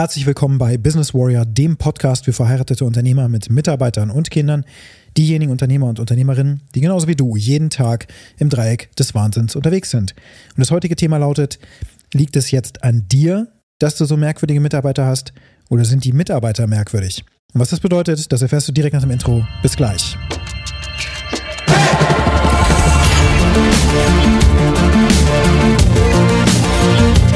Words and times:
Herzlich 0.00 0.24
willkommen 0.24 0.56
bei 0.56 0.78
Business 0.78 1.12
Warrior, 1.12 1.44
dem 1.44 1.76
Podcast 1.76 2.24
für 2.24 2.32
verheiratete 2.32 2.86
Unternehmer 2.86 3.28
mit 3.28 3.50
Mitarbeitern 3.50 4.10
und 4.10 4.30
Kindern, 4.30 4.64
diejenigen 5.18 5.52
Unternehmer 5.52 5.88
und 5.88 6.00
Unternehmerinnen, 6.00 6.62
die 6.74 6.80
genauso 6.80 7.06
wie 7.06 7.16
du 7.16 7.36
jeden 7.36 7.68
Tag 7.68 8.06
im 8.38 8.48
Dreieck 8.48 8.96
des 8.96 9.14
Wahnsinns 9.14 9.56
unterwegs 9.56 9.90
sind. 9.90 10.14
Und 10.56 10.60
das 10.60 10.70
heutige 10.70 10.96
Thema 10.96 11.18
lautet, 11.18 11.58
liegt 12.14 12.34
es 12.36 12.50
jetzt 12.50 12.82
an 12.82 13.08
dir, 13.12 13.48
dass 13.78 13.96
du 13.96 14.06
so 14.06 14.16
merkwürdige 14.16 14.60
Mitarbeiter 14.60 15.04
hast 15.04 15.34
oder 15.68 15.84
sind 15.84 16.02
die 16.02 16.14
Mitarbeiter 16.14 16.66
merkwürdig? 16.66 17.22
Und 17.52 17.60
was 17.60 17.68
das 17.68 17.80
bedeutet, 17.80 18.32
das 18.32 18.40
erfährst 18.40 18.68
du 18.68 18.72
direkt 18.72 18.94
nach 18.94 19.02
dem 19.02 19.10
Intro. 19.10 19.46
Bis 19.60 19.76
gleich. 19.76 20.16
Ja, 27.26 27.29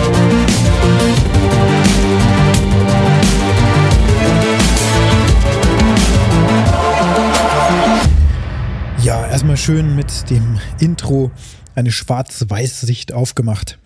erstmal 9.35 9.57
schön 9.57 9.97
mit 9.97 10.31
dem 10.31 10.61
Intro 10.79 11.33
eine 11.75 11.91
Schwarz-Weiß-Sicht 11.91 13.13
aufgemacht. 13.13 13.81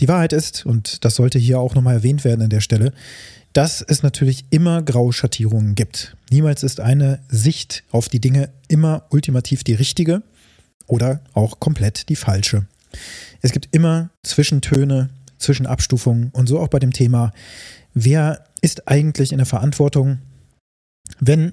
Die 0.00 0.08
Wahrheit 0.08 0.32
ist, 0.32 0.64
und 0.64 1.04
das 1.04 1.16
sollte 1.16 1.38
hier 1.38 1.60
auch 1.60 1.74
nochmal 1.74 1.96
erwähnt 1.96 2.24
werden 2.24 2.40
an 2.40 2.48
der 2.48 2.62
Stelle, 2.62 2.94
dass 3.52 3.82
es 3.82 4.02
natürlich 4.02 4.46
immer 4.48 4.80
Grauschattierungen 4.80 5.74
gibt. 5.74 6.16
Niemals 6.30 6.62
ist 6.62 6.80
eine 6.80 7.18
Sicht 7.28 7.84
auf 7.90 8.08
die 8.08 8.22
Dinge 8.22 8.48
immer 8.68 9.02
ultimativ 9.10 9.64
die 9.64 9.74
richtige 9.74 10.22
oder 10.86 11.20
auch 11.34 11.60
komplett 11.60 12.08
die 12.08 12.16
falsche. 12.16 12.64
Es 13.42 13.52
gibt 13.52 13.68
immer 13.72 14.08
Zwischentöne, 14.22 15.10
Zwischenabstufungen 15.36 16.30
und 16.32 16.48
so 16.48 16.58
auch 16.58 16.68
bei 16.68 16.78
dem 16.78 16.94
Thema, 16.94 17.32
wer 17.92 18.46
ist 18.62 18.88
eigentlich 18.88 19.32
in 19.32 19.38
der 19.38 19.46
Verantwortung, 19.46 20.20
wenn 21.18 21.52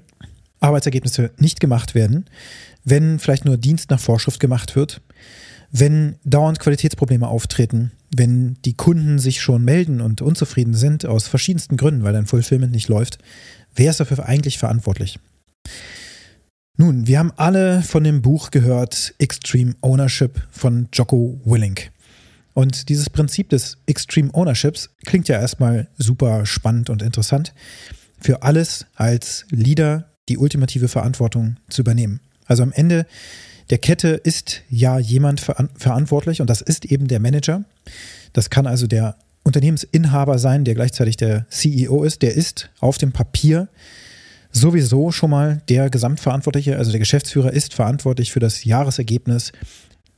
Arbeitsergebnisse 0.60 1.30
nicht 1.36 1.60
gemacht 1.60 1.94
werden, 1.94 2.24
wenn 2.88 3.18
vielleicht 3.18 3.44
nur 3.44 3.56
Dienst 3.56 3.90
nach 3.90 4.00
Vorschrift 4.00 4.40
gemacht 4.40 4.76
wird, 4.76 5.00
wenn 5.70 6.16
dauernd 6.24 6.60
Qualitätsprobleme 6.60 7.28
auftreten, 7.28 7.92
wenn 8.14 8.56
die 8.64 8.74
Kunden 8.74 9.18
sich 9.18 9.42
schon 9.42 9.64
melden 9.64 10.00
und 10.00 10.22
unzufrieden 10.22 10.74
sind 10.74 11.04
aus 11.04 11.28
verschiedensten 11.28 11.76
Gründen, 11.76 12.04
weil 12.04 12.14
dein 12.14 12.26
Fulfillment 12.26 12.72
nicht 12.72 12.88
läuft, 12.88 13.18
wer 13.74 13.90
ist 13.90 14.00
dafür 14.00 14.24
eigentlich 14.26 14.58
verantwortlich? 14.58 15.18
Nun, 16.76 17.06
wir 17.06 17.18
haben 17.18 17.32
alle 17.36 17.82
von 17.82 18.04
dem 18.04 18.22
Buch 18.22 18.50
gehört 18.50 19.14
Extreme 19.18 19.74
Ownership 19.80 20.40
von 20.50 20.88
Jocko 20.92 21.40
Willink. 21.44 21.90
Und 22.54 22.88
dieses 22.88 23.10
Prinzip 23.10 23.50
des 23.50 23.78
Extreme 23.86 24.30
Ownerships 24.32 24.90
klingt 25.04 25.28
ja 25.28 25.40
erstmal 25.40 25.88
super 25.98 26.46
spannend 26.46 26.88
und 26.88 27.02
interessant. 27.02 27.52
Für 28.20 28.42
alles 28.42 28.86
als 28.94 29.44
Leader 29.50 30.12
die 30.28 30.38
ultimative 30.38 30.88
Verantwortung 30.88 31.56
zu 31.68 31.82
übernehmen. 31.82 32.20
Also 32.48 32.64
am 32.64 32.72
Ende 32.72 33.06
der 33.70 33.78
Kette 33.78 34.08
ist 34.08 34.62
ja 34.70 34.98
jemand 34.98 35.40
verantwortlich 35.40 36.40
und 36.40 36.48
das 36.48 36.62
ist 36.62 36.86
eben 36.86 37.06
der 37.06 37.20
Manager. 37.20 37.64
Das 38.32 38.50
kann 38.50 38.66
also 38.66 38.86
der 38.86 39.16
Unternehmensinhaber 39.44 40.38
sein, 40.38 40.64
der 40.64 40.74
gleichzeitig 40.74 41.16
der 41.16 41.46
CEO 41.50 42.02
ist. 42.02 42.22
Der 42.22 42.34
ist 42.34 42.70
auf 42.80 42.98
dem 42.98 43.12
Papier 43.12 43.68
sowieso 44.50 45.12
schon 45.12 45.30
mal 45.30 45.62
der 45.68 45.90
Gesamtverantwortliche, 45.90 46.76
also 46.76 46.90
der 46.90 46.98
Geschäftsführer 46.98 47.52
ist 47.52 47.74
verantwortlich 47.74 48.32
für 48.32 48.40
das 48.40 48.64
Jahresergebnis, 48.64 49.52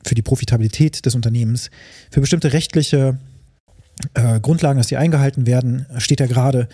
für 0.05 0.15
die 0.15 0.23
Profitabilität 0.23 1.05
des 1.05 1.15
Unternehmens, 1.15 1.71
für 2.11 2.21
bestimmte 2.21 2.53
rechtliche 2.53 3.19
äh, 4.15 4.41
Grundlagen, 4.41 4.79
dass 4.79 4.87
die 4.87 4.97
eingehalten 4.97 5.47
werden, 5.47 5.87
steht 5.99 6.21
ja 6.21 6.27
gerade, 6.27 6.69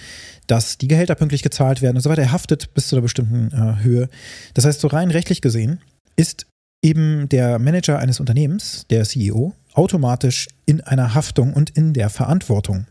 dass 0.47 0.79
die 0.79 0.89
Gehälter 0.89 1.15
pünktlich 1.15 1.43
gezahlt 1.43 1.83
werden 1.83 1.97
und 1.97 2.03
so 2.03 2.11
weiter. 2.11 2.23
Er 2.23 2.33
haftet 2.33 2.73
bis 2.75 2.89
zu 2.89 2.97
einer 2.97 3.03
bestimmten 3.03 3.51
äh, 3.53 3.83
Höhe. 3.83 4.09
Das 4.55 4.65
heißt, 4.65 4.81
so 4.81 4.89
rein 4.89 5.11
rechtlich 5.11 5.41
gesehen 5.41 5.81
ist 6.17 6.47
eben 6.83 7.28
der 7.28 7.59
Manager 7.59 7.99
eines 7.99 8.21
Unternehmens, 8.21 8.87
der 8.91 9.05
CEO, 9.05 9.55
automatisch 9.75 10.49
in 10.67 10.81
einer 10.81 11.15
Haftung 11.15 11.53
und 11.53 11.71
in 11.71 11.93
der 11.93 12.11
Verantwortung. 12.11 12.87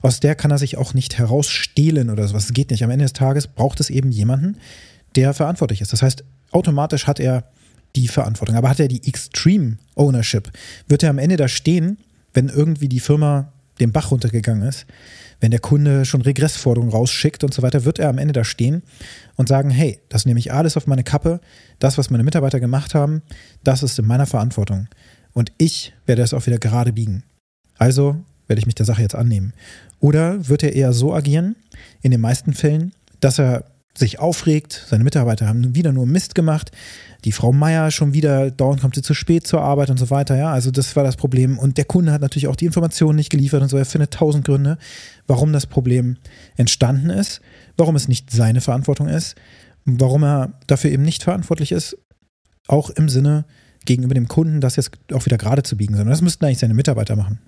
Aus 0.00 0.20
der 0.20 0.34
kann 0.34 0.50
er 0.50 0.58
sich 0.58 0.76
auch 0.76 0.94
nicht 0.94 1.18
herausstehlen 1.18 2.10
oder 2.10 2.26
sowas. 2.26 2.44
Es 2.44 2.52
geht 2.52 2.70
nicht. 2.70 2.84
Am 2.84 2.90
Ende 2.90 3.04
des 3.04 3.12
Tages 3.12 3.46
braucht 3.46 3.80
es 3.80 3.90
eben 3.90 4.10
jemanden, 4.10 4.56
der 5.16 5.34
verantwortlich 5.34 5.80
ist. 5.80 5.92
Das 5.92 6.02
heißt, 6.02 6.24
automatisch 6.50 7.06
hat 7.06 7.20
er 7.20 7.44
die 7.96 8.08
Verantwortung. 8.08 8.56
Aber 8.56 8.68
hat 8.68 8.80
er 8.80 8.88
die 8.88 9.06
Extreme 9.06 9.78
Ownership? 9.94 10.50
Wird 10.86 11.02
er 11.02 11.10
am 11.10 11.18
Ende 11.18 11.36
da 11.36 11.48
stehen, 11.48 11.98
wenn 12.32 12.48
irgendwie 12.48 12.88
die 12.88 13.00
Firma 13.00 13.52
den 13.80 13.92
Bach 13.92 14.10
runtergegangen 14.10 14.66
ist, 14.66 14.86
wenn 15.40 15.50
der 15.50 15.60
Kunde 15.60 16.04
schon 16.04 16.22
Regressforderungen 16.22 16.92
rausschickt 16.92 17.44
und 17.44 17.52
so 17.52 17.62
weiter, 17.62 17.84
wird 17.84 17.98
er 17.98 18.08
am 18.08 18.18
Ende 18.18 18.32
da 18.32 18.44
stehen 18.44 18.82
und 19.36 19.48
sagen, 19.48 19.70
hey, 19.70 20.00
das 20.08 20.24
nehme 20.24 20.38
ich 20.38 20.52
alles 20.52 20.76
auf 20.76 20.86
meine 20.86 21.04
Kappe, 21.04 21.40
das, 21.78 21.98
was 21.98 22.10
meine 22.10 22.24
Mitarbeiter 22.24 22.60
gemacht 22.60 22.94
haben, 22.94 23.22
das 23.62 23.82
ist 23.82 23.98
in 23.98 24.06
meiner 24.06 24.26
Verantwortung. 24.26 24.88
Und 25.32 25.52
ich 25.58 25.92
werde 26.06 26.22
es 26.22 26.32
auch 26.32 26.46
wieder 26.46 26.58
gerade 26.58 26.94
biegen. 26.94 27.22
Also 27.76 28.16
werde 28.46 28.60
ich 28.60 28.66
mich 28.66 28.74
der 28.74 28.86
Sache 28.86 29.02
jetzt 29.02 29.14
annehmen. 29.14 29.52
Oder 30.00 30.48
wird 30.48 30.62
er 30.62 30.74
eher 30.74 30.92
so 30.92 31.14
agieren, 31.14 31.56
in 32.00 32.10
den 32.10 32.20
meisten 32.20 32.54
Fällen, 32.54 32.92
dass 33.20 33.38
er 33.38 33.64
sich 33.98 34.18
aufregt, 34.18 34.84
seine 34.88 35.04
Mitarbeiter 35.04 35.48
haben 35.48 35.74
wieder 35.74 35.92
nur 35.92 36.06
Mist 36.06 36.34
gemacht, 36.34 36.70
die 37.24 37.32
Frau 37.32 37.52
Meier 37.52 37.90
schon 37.90 38.12
wieder, 38.12 38.50
dauernd 38.50 38.80
kommt 38.80 38.94
sie 38.94 39.02
zu 39.02 39.14
spät 39.14 39.46
zur 39.46 39.62
Arbeit 39.62 39.90
und 39.90 39.98
so 39.98 40.10
weiter, 40.10 40.36
ja, 40.36 40.52
also 40.52 40.70
das 40.70 40.96
war 40.96 41.04
das 41.04 41.16
Problem 41.16 41.58
und 41.58 41.78
der 41.78 41.84
Kunde 41.84 42.12
hat 42.12 42.20
natürlich 42.20 42.48
auch 42.48 42.56
die 42.56 42.66
Informationen 42.66 43.16
nicht 43.16 43.30
geliefert 43.30 43.62
und 43.62 43.68
so, 43.68 43.76
er 43.76 43.84
findet 43.84 44.12
tausend 44.12 44.44
Gründe, 44.44 44.78
warum 45.26 45.52
das 45.52 45.66
Problem 45.66 46.16
entstanden 46.56 47.10
ist, 47.10 47.40
warum 47.76 47.96
es 47.96 48.08
nicht 48.08 48.30
seine 48.30 48.60
Verantwortung 48.60 49.08
ist, 49.08 49.34
warum 49.84 50.24
er 50.24 50.52
dafür 50.66 50.90
eben 50.90 51.02
nicht 51.02 51.22
verantwortlich 51.22 51.72
ist, 51.72 51.96
auch 52.68 52.90
im 52.90 53.08
Sinne 53.08 53.44
gegenüber 53.84 54.14
dem 54.14 54.28
Kunden, 54.28 54.60
das 54.60 54.76
jetzt 54.76 54.90
auch 55.12 55.24
wieder 55.24 55.38
gerade 55.38 55.62
zu 55.62 55.76
biegen, 55.76 55.94
sondern 55.94 56.10
das 56.10 56.22
müssten 56.22 56.44
eigentlich 56.44 56.58
seine 56.58 56.74
Mitarbeiter 56.74 57.16
machen. 57.16 57.38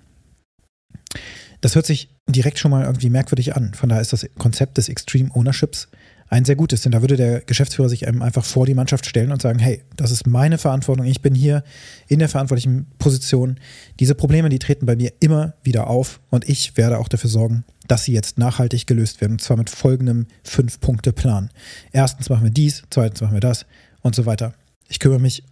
Das 1.61 1.75
hört 1.75 1.85
sich 1.85 2.15
direkt 2.27 2.57
schon 2.57 2.71
mal 2.71 2.85
irgendwie 2.85 3.09
merkwürdig 3.09 3.55
an. 3.55 3.73
Von 3.73 3.89
daher 3.89 4.01
ist 4.01 4.13
das 4.13 4.25
Konzept 4.37 4.77
des 4.77 4.87
Extreme 4.87 5.29
Ownerships 5.35 5.89
ein 6.29 6.45
sehr 6.45 6.55
gutes, 6.55 6.81
denn 6.81 6.91
da 6.91 7.01
würde 7.01 7.15
der 7.15 7.41
Geschäftsführer 7.41 7.89
sich 7.89 8.07
einfach 8.07 8.45
vor 8.45 8.67
die 8.67 8.75
Mannschaft 8.75 9.05
stellen 9.07 9.31
und 9.31 9.41
sagen, 9.41 9.57
hey, 9.57 9.81
das 9.95 10.11
ist 10.11 10.27
meine 10.27 10.59
Verantwortung, 10.59 11.05
ich 11.05 11.21
bin 11.21 11.33
hier 11.33 11.63
in 12.07 12.19
der 12.19 12.29
verantwortlichen 12.29 12.85
Position. 12.99 13.59
Diese 13.99 14.13
Probleme, 14.13 14.49
die 14.49 14.59
treten 14.59 14.85
bei 14.85 14.95
mir 14.95 15.11
immer 15.19 15.53
wieder 15.63 15.87
auf 15.87 16.19
und 16.29 16.47
ich 16.47 16.77
werde 16.77 16.99
auch 16.99 17.07
dafür 17.07 17.31
sorgen, 17.31 17.63
dass 17.87 18.03
sie 18.03 18.13
jetzt 18.13 18.37
nachhaltig 18.37 18.85
gelöst 18.85 19.21
werden 19.21 19.33
und 19.33 19.41
zwar 19.41 19.57
mit 19.57 19.71
folgendem 19.71 20.27
Fünf-Punkte-Plan. 20.43 21.49
Erstens 21.91 22.29
machen 22.29 22.43
wir 22.43 22.51
dies, 22.51 22.83
zweitens 22.91 23.21
machen 23.21 23.33
wir 23.33 23.41
das 23.41 23.65
und 24.01 24.13
so 24.13 24.27
weiter. 24.27 24.53
Ich 24.87 24.99
kümmere 24.99 25.19
mich 25.19 25.43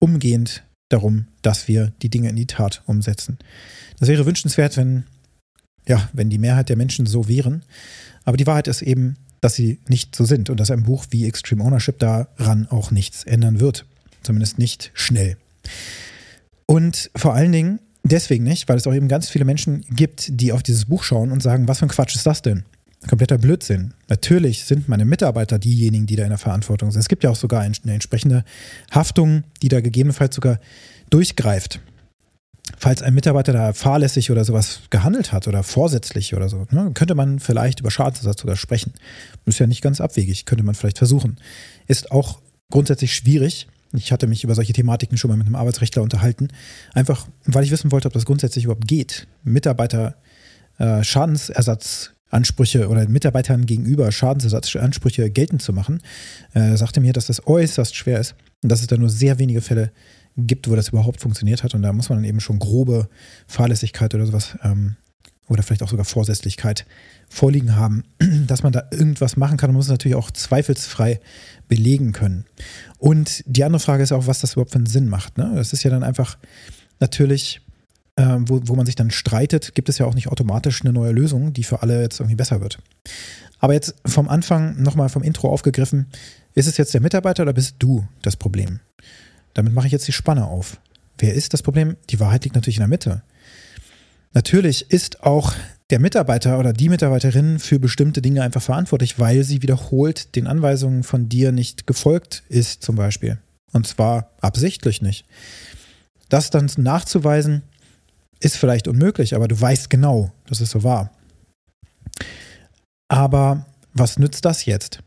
umgehend 0.00 0.64
darum, 0.88 1.28
dass 1.42 1.68
wir 1.68 1.92
die 2.02 2.10
Dinge 2.10 2.30
in 2.30 2.36
die 2.36 2.46
Tat 2.46 2.82
umsetzen. 2.86 3.38
Das 4.00 4.08
wäre 4.08 4.26
wünschenswert, 4.26 4.76
wenn 4.76 5.04
ja, 5.88 6.08
wenn 6.12 6.30
die 6.30 6.38
Mehrheit 6.38 6.68
der 6.68 6.76
Menschen 6.76 7.06
so 7.06 7.28
wären. 7.28 7.62
Aber 8.24 8.36
die 8.36 8.46
Wahrheit 8.46 8.66
ist 8.66 8.82
eben, 8.82 9.16
dass 9.40 9.54
sie 9.54 9.80
nicht 9.88 10.14
so 10.14 10.24
sind 10.24 10.50
und 10.50 10.58
dass 10.58 10.70
ein 10.70 10.84
Buch 10.84 11.06
wie 11.10 11.26
Extreme 11.26 11.62
Ownership 11.62 11.98
daran 11.98 12.66
auch 12.68 12.90
nichts 12.90 13.24
ändern 13.24 13.60
wird. 13.60 13.86
Zumindest 14.22 14.58
nicht 14.58 14.90
schnell. 14.94 15.36
Und 16.66 17.10
vor 17.14 17.34
allen 17.34 17.52
Dingen 17.52 17.80
deswegen 18.02 18.44
nicht, 18.44 18.68
weil 18.68 18.76
es 18.76 18.86
auch 18.86 18.94
eben 18.94 19.08
ganz 19.08 19.28
viele 19.28 19.44
Menschen 19.44 19.84
gibt, 19.90 20.40
die 20.40 20.52
auf 20.52 20.62
dieses 20.62 20.86
Buch 20.86 21.02
schauen 21.02 21.32
und 21.32 21.42
sagen, 21.42 21.68
was 21.68 21.78
für 21.78 21.86
ein 21.86 21.90
Quatsch 21.90 22.16
ist 22.16 22.26
das 22.26 22.42
denn? 22.42 22.64
Kompletter 23.08 23.38
Blödsinn. 23.38 23.94
Natürlich 24.08 24.64
sind 24.64 24.88
meine 24.88 25.04
Mitarbeiter 25.04 25.58
diejenigen, 25.58 26.06
die 26.06 26.16
da 26.16 26.24
in 26.24 26.30
der 26.30 26.38
Verantwortung 26.38 26.90
sind. 26.90 27.00
Es 27.00 27.08
gibt 27.08 27.22
ja 27.24 27.30
auch 27.30 27.36
sogar 27.36 27.60
eine 27.60 27.92
entsprechende 27.92 28.44
Haftung, 28.90 29.44
die 29.62 29.68
da 29.68 29.80
gegebenenfalls 29.80 30.34
sogar 30.34 30.58
durchgreift 31.10 31.80
falls 32.78 33.02
ein 33.02 33.14
Mitarbeiter 33.14 33.52
da 33.52 33.72
fahrlässig 33.72 34.30
oder 34.30 34.44
sowas 34.44 34.80
gehandelt 34.90 35.32
hat 35.32 35.48
oder 35.48 35.62
vorsätzlich 35.62 36.34
oder 36.34 36.48
so, 36.48 36.66
ne, 36.70 36.90
könnte 36.94 37.14
man 37.14 37.38
vielleicht 37.38 37.80
über 37.80 37.90
Schadensersatz 37.90 38.40
sogar 38.40 38.56
sprechen. 38.56 38.92
Ist 39.44 39.58
ja 39.58 39.66
nicht 39.66 39.82
ganz 39.82 40.00
abwegig, 40.00 40.44
könnte 40.44 40.64
man 40.64 40.74
vielleicht 40.74 40.98
versuchen. 40.98 41.36
Ist 41.86 42.10
auch 42.10 42.40
grundsätzlich 42.70 43.14
schwierig. 43.14 43.68
Ich 43.92 44.12
hatte 44.12 44.26
mich 44.26 44.44
über 44.44 44.54
solche 44.54 44.72
Thematiken 44.72 45.16
schon 45.16 45.30
mal 45.30 45.36
mit 45.36 45.46
einem 45.46 45.54
Arbeitsrechtler 45.54 46.02
unterhalten, 46.02 46.48
einfach 46.92 47.28
weil 47.44 47.64
ich 47.64 47.70
wissen 47.70 47.92
wollte, 47.92 48.08
ob 48.08 48.14
das 48.14 48.24
grundsätzlich 48.24 48.64
überhaupt 48.64 48.88
geht, 48.88 49.26
Mitarbeiter 49.44 50.16
äh, 50.78 51.02
Schadensersatzansprüche 51.04 52.88
oder 52.88 53.08
Mitarbeitern 53.08 53.64
gegenüber 53.64 54.10
Schadensersatzansprüche 54.10 55.30
geltend 55.30 55.62
zu 55.62 55.72
machen. 55.72 56.02
Äh, 56.52 56.76
sagte 56.76 57.00
mir, 57.00 57.12
dass 57.12 57.26
das 57.26 57.46
äußerst 57.46 57.94
schwer 57.94 58.20
ist 58.20 58.34
und 58.62 58.70
dass 58.70 58.80
es 58.80 58.88
da 58.88 58.96
nur 58.96 59.08
sehr 59.08 59.38
wenige 59.38 59.60
Fälle 59.60 59.92
gibt, 60.36 60.68
wo 60.68 60.76
das 60.76 60.88
überhaupt 60.88 61.20
funktioniert 61.20 61.62
hat. 61.62 61.74
Und 61.74 61.82
da 61.82 61.92
muss 61.92 62.08
man 62.08 62.18
dann 62.18 62.24
eben 62.24 62.40
schon 62.40 62.58
grobe 62.58 63.08
Fahrlässigkeit 63.46 64.14
oder 64.14 64.26
sowas 64.26 64.56
ähm, 64.62 64.96
oder 65.48 65.62
vielleicht 65.62 65.82
auch 65.82 65.88
sogar 65.88 66.04
Vorsätzlichkeit 66.04 66.86
vorliegen 67.28 67.76
haben, 67.76 68.04
dass 68.46 68.62
man 68.62 68.72
da 68.72 68.84
irgendwas 68.90 69.36
machen 69.36 69.56
kann. 69.56 69.70
Man 69.70 69.76
muss 69.76 69.86
es 69.86 69.90
natürlich 69.90 70.16
auch 70.16 70.30
zweifelsfrei 70.30 71.20
belegen 71.68 72.12
können. 72.12 72.44
Und 72.98 73.44
die 73.46 73.64
andere 73.64 73.80
Frage 73.80 74.02
ist 74.02 74.12
auch, 74.12 74.26
was 74.26 74.40
das 74.40 74.52
überhaupt 74.52 74.72
für 74.72 74.78
einen 74.78 74.86
Sinn 74.86 75.08
macht. 75.08 75.38
Ne? 75.38 75.52
Das 75.54 75.72
ist 75.72 75.82
ja 75.82 75.90
dann 75.90 76.02
einfach 76.02 76.38
natürlich 77.00 77.60
äh, 78.16 78.36
wo, 78.40 78.60
wo 78.64 78.74
man 78.74 78.86
sich 78.86 78.94
dann 78.94 79.10
streitet, 79.10 79.74
gibt 79.74 79.88
es 79.88 79.98
ja 79.98 80.06
auch 80.06 80.14
nicht 80.14 80.28
automatisch 80.28 80.82
eine 80.82 80.92
neue 80.92 81.12
Lösung, 81.12 81.52
die 81.52 81.64
für 81.64 81.82
alle 81.82 82.00
jetzt 82.00 82.18
irgendwie 82.18 82.36
besser 82.36 82.60
wird. 82.60 82.78
Aber 83.58 83.74
jetzt 83.74 83.94
vom 84.04 84.28
Anfang 84.28 84.82
nochmal 84.82 85.08
vom 85.08 85.22
Intro 85.22 85.48
aufgegriffen, 85.48 86.06
ist 86.54 86.66
es 86.66 86.76
jetzt 86.76 86.94
der 86.94 87.00
Mitarbeiter 87.00 87.42
oder 87.42 87.52
bist 87.52 87.76
du 87.78 88.06
das 88.22 88.36
Problem? 88.36 88.80
Damit 89.56 89.72
mache 89.72 89.86
ich 89.86 89.92
jetzt 89.92 90.06
die 90.06 90.12
Spanne 90.12 90.44
auf. 90.44 90.78
Wer 91.16 91.32
ist 91.32 91.54
das 91.54 91.62
Problem? 91.62 91.96
Die 92.10 92.20
Wahrheit 92.20 92.44
liegt 92.44 92.56
natürlich 92.56 92.76
in 92.76 92.82
der 92.82 92.88
Mitte. 92.88 93.22
Natürlich 94.34 94.90
ist 94.90 95.22
auch 95.22 95.54
der 95.88 95.98
Mitarbeiter 95.98 96.58
oder 96.58 96.74
die 96.74 96.90
Mitarbeiterin 96.90 97.58
für 97.58 97.78
bestimmte 97.78 98.20
Dinge 98.20 98.42
einfach 98.42 98.60
verantwortlich, 98.60 99.18
weil 99.18 99.44
sie 99.44 99.62
wiederholt 99.62 100.36
den 100.36 100.46
Anweisungen 100.46 101.04
von 101.04 101.30
dir 101.30 101.52
nicht 101.52 101.86
gefolgt 101.86 102.42
ist, 102.50 102.82
zum 102.82 102.96
Beispiel. 102.96 103.38
Und 103.72 103.86
zwar 103.86 104.30
absichtlich 104.42 105.00
nicht. 105.00 105.24
Das 106.28 106.50
dann 106.50 106.70
nachzuweisen, 106.76 107.62
ist 108.40 108.58
vielleicht 108.58 108.88
unmöglich, 108.88 109.34
aber 109.34 109.48
du 109.48 109.58
weißt 109.58 109.88
genau, 109.88 110.32
dass 110.46 110.60
es 110.60 110.68
so 110.68 110.82
war. 110.82 111.12
Aber 113.08 113.64
was 113.94 114.18
nützt 114.18 114.44
das 114.44 114.66
jetzt? 114.66 115.02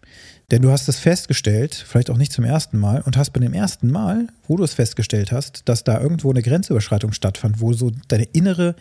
Denn 0.52 0.64
du 0.64 0.72
hast 0.72 0.88
es 0.88 0.98
festgestellt, 0.98 1.76
vielleicht 1.76 2.10
auch 2.10 2.18
nicht 2.18 2.34
zum 2.34 2.44
ersten 2.44 2.80
Mal, 2.80 3.02
und 3.02 3.18
hast 3.18 3.32
bei 3.32 3.40
dem 3.40 3.54
ersten 3.54 3.92
Mal, 3.92 4.28
wo 4.48 4.58
du 4.58 4.64
es 4.64 4.74
festgestellt 4.74 5.32
hast, 5.32 5.68
dass 5.70 5.84
da 5.84 6.00
irgendwo 6.02 6.32
eine 6.32 6.42
Grenzüberschreitung 6.42 7.14
stattfand, 7.14 7.62
wo 7.62 7.74
so 7.74 7.92
deine 8.08 8.24
innere 8.24 8.76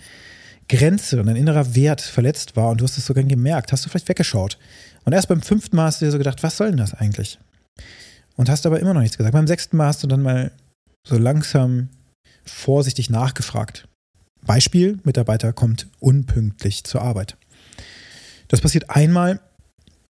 Grenze 0.68 1.20
und 1.20 1.26
dein 1.26 1.36
innerer 1.36 1.74
Wert 1.74 2.00
verletzt 2.00 2.56
war 2.56 2.70
und 2.70 2.80
du 2.80 2.84
hast 2.84 2.96
es 2.98 3.06
sogar 3.06 3.24
gemerkt, 3.24 3.72
hast 3.72 3.84
du 3.84 3.90
vielleicht 3.90 4.08
weggeschaut. 4.08 4.58
Und 5.04 5.12
erst 5.12 5.28
beim 5.28 5.42
fünften 5.42 5.76
Mal 5.76 5.86
hast 5.86 6.00
du 6.00 6.06
dir 6.06 6.12
so 6.12 6.18
gedacht, 6.18 6.42
was 6.42 6.56
soll 6.56 6.68
denn 6.68 6.76
das 6.76 6.94
eigentlich? 6.94 7.38
Und 8.36 8.48
hast 8.48 8.66
aber 8.66 8.80
immer 8.80 8.94
noch 8.94 9.00
nichts 9.00 9.16
gesagt. 9.16 9.32
Beim 9.32 9.46
sechsten 9.46 9.76
Mal 9.76 9.88
hast 9.88 10.02
du 10.02 10.06
dann 10.06 10.22
mal 10.22 10.52
so 11.06 11.16
langsam 11.16 11.88
vorsichtig 12.44 13.10
nachgefragt. 13.10 13.88
Beispiel, 14.46 14.98
Mitarbeiter 15.04 15.52
kommt 15.52 15.88
unpünktlich 16.00 16.84
zur 16.84 17.02
Arbeit. 17.02 17.36
Das 18.48 18.60
passiert 18.60 18.90
einmal 18.90 19.40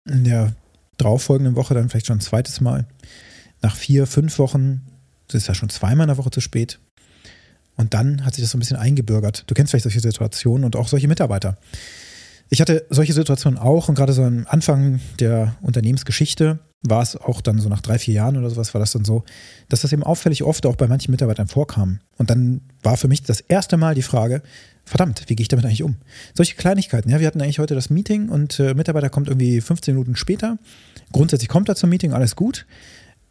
in 0.06 0.24
der 0.24 0.54
darauffolgenden 0.97 1.55
Woche, 1.55 1.73
dann 1.73 1.89
vielleicht 1.89 2.07
schon 2.07 2.17
ein 2.17 2.21
zweites 2.21 2.61
Mal. 2.61 2.85
Nach 3.61 3.75
vier, 3.75 4.07
fünf 4.07 4.39
Wochen, 4.39 4.81
das 5.27 5.41
ist 5.41 5.47
ja 5.47 5.55
schon 5.55 5.69
zweimal 5.69 6.05
in 6.05 6.09
der 6.09 6.17
Woche 6.17 6.31
zu 6.31 6.41
spät. 6.41 6.79
Und 7.75 7.94
dann 7.94 8.25
hat 8.25 8.35
sich 8.35 8.44
das 8.44 8.51
so 8.51 8.57
ein 8.57 8.59
bisschen 8.59 8.77
eingebürgert. 8.77 9.44
Du 9.47 9.53
kennst 9.53 9.71
vielleicht 9.71 9.83
solche 9.83 9.99
Situationen 9.99 10.65
und 10.65 10.75
auch 10.75 10.88
solche 10.88 11.07
Mitarbeiter. 11.07 11.57
Ich 12.49 12.61
hatte 12.61 12.85
solche 12.89 13.13
Situationen 13.13 13.59
auch 13.59 13.89
und 13.89 13.95
gerade 13.95 14.13
so 14.13 14.23
am 14.23 14.45
Anfang 14.49 14.99
der 15.19 15.55
Unternehmensgeschichte 15.61 16.59
war 16.83 17.01
es 17.01 17.15
auch 17.15 17.41
dann 17.41 17.59
so 17.59 17.69
nach 17.69 17.81
drei, 17.81 17.97
vier 17.97 18.13
Jahren 18.13 18.38
oder 18.38 18.50
sowas 18.50 18.74
war 18.74 18.79
das 18.79 18.91
dann 18.91 19.03
so, 19.03 19.24
dass 19.69 19.81
das 19.81 19.91
eben 19.94 20.03
auffällig 20.03 20.44
oft 20.44 20.65
auch 20.65 20.75
bei 20.75 20.88
manchen 20.88 21.12
Mitarbeitern 21.12 21.47
vorkam. 21.47 22.00
Und 22.18 22.29
dann 22.29 22.62
war 22.83 22.97
für 22.97 23.07
mich 23.07 23.24
das 23.24 23.41
erste 23.41 23.77
Mal 23.77 23.95
die 23.95 24.03
Frage, 24.03 24.41
verdammt, 24.85 25.24
wie 25.27 25.35
gehe 25.35 25.41
ich 25.41 25.47
damit 25.47 25.65
eigentlich 25.65 25.83
um? 25.83 25.97
Solche 26.33 26.56
Kleinigkeiten, 26.56 27.09
ja, 27.09 27.19
wir 27.19 27.27
hatten 27.27 27.41
eigentlich 27.41 27.59
heute 27.59 27.75
das 27.75 27.89
Meeting 27.89 28.29
und 28.29 28.59
äh, 28.59 28.74
Mitarbeiter 28.74 29.09
kommt 29.09 29.27
irgendwie 29.27 29.59
15 29.59 29.95
Minuten 29.95 30.15
später. 30.15 30.57
Grundsätzlich 31.12 31.50
kommt 31.50 31.68
er 31.69 31.75
zum 31.75 31.89
Meeting, 31.89 32.13
alles 32.13 32.35
gut. 32.35 32.65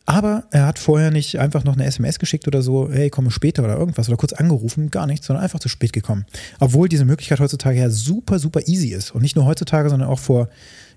Aber 0.09 0.45
er 0.53 0.67
hat 0.67 0.79
vorher 0.79 1.11
nicht 1.11 1.41
einfach 1.41 1.65
noch 1.65 1.75
eine 1.75 1.85
SMS 1.85 2.21
geschickt 2.21 2.47
oder 2.47 2.63
so, 2.63 2.89
hey, 2.91 3.11
komme 3.11 3.33
später 3.33 3.65
oder 3.65 3.77
irgendwas 3.77 4.09
oder 4.09 4.17
kurz 4.17 4.33
angerufen, 4.33 4.91
gar 4.93 5.07
nichts, 5.07 5.27
sondern 5.27 5.43
einfach 5.43 5.59
zu 5.59 5.69
spät 5.69 5.93
gekommen. 5.93 6.27
Obwohl 6.61 6.89
diese 6.89 7.05
Möglichkeit 7.05 7.41
heutzutage 7.41 7.81
ja 7.81 7.91
super, 7.91 8.39
super 8.39 8.61
easy 8.67 8.91
ist. 8.91 9.11
Und 9.11 9.23
nicht 9.23 9.35
nur 9.35 9.47
heutzutage, 9.47 9.91
sondern 9.91 10.09
auch 10.09 10.21
vor, 10.21 10.49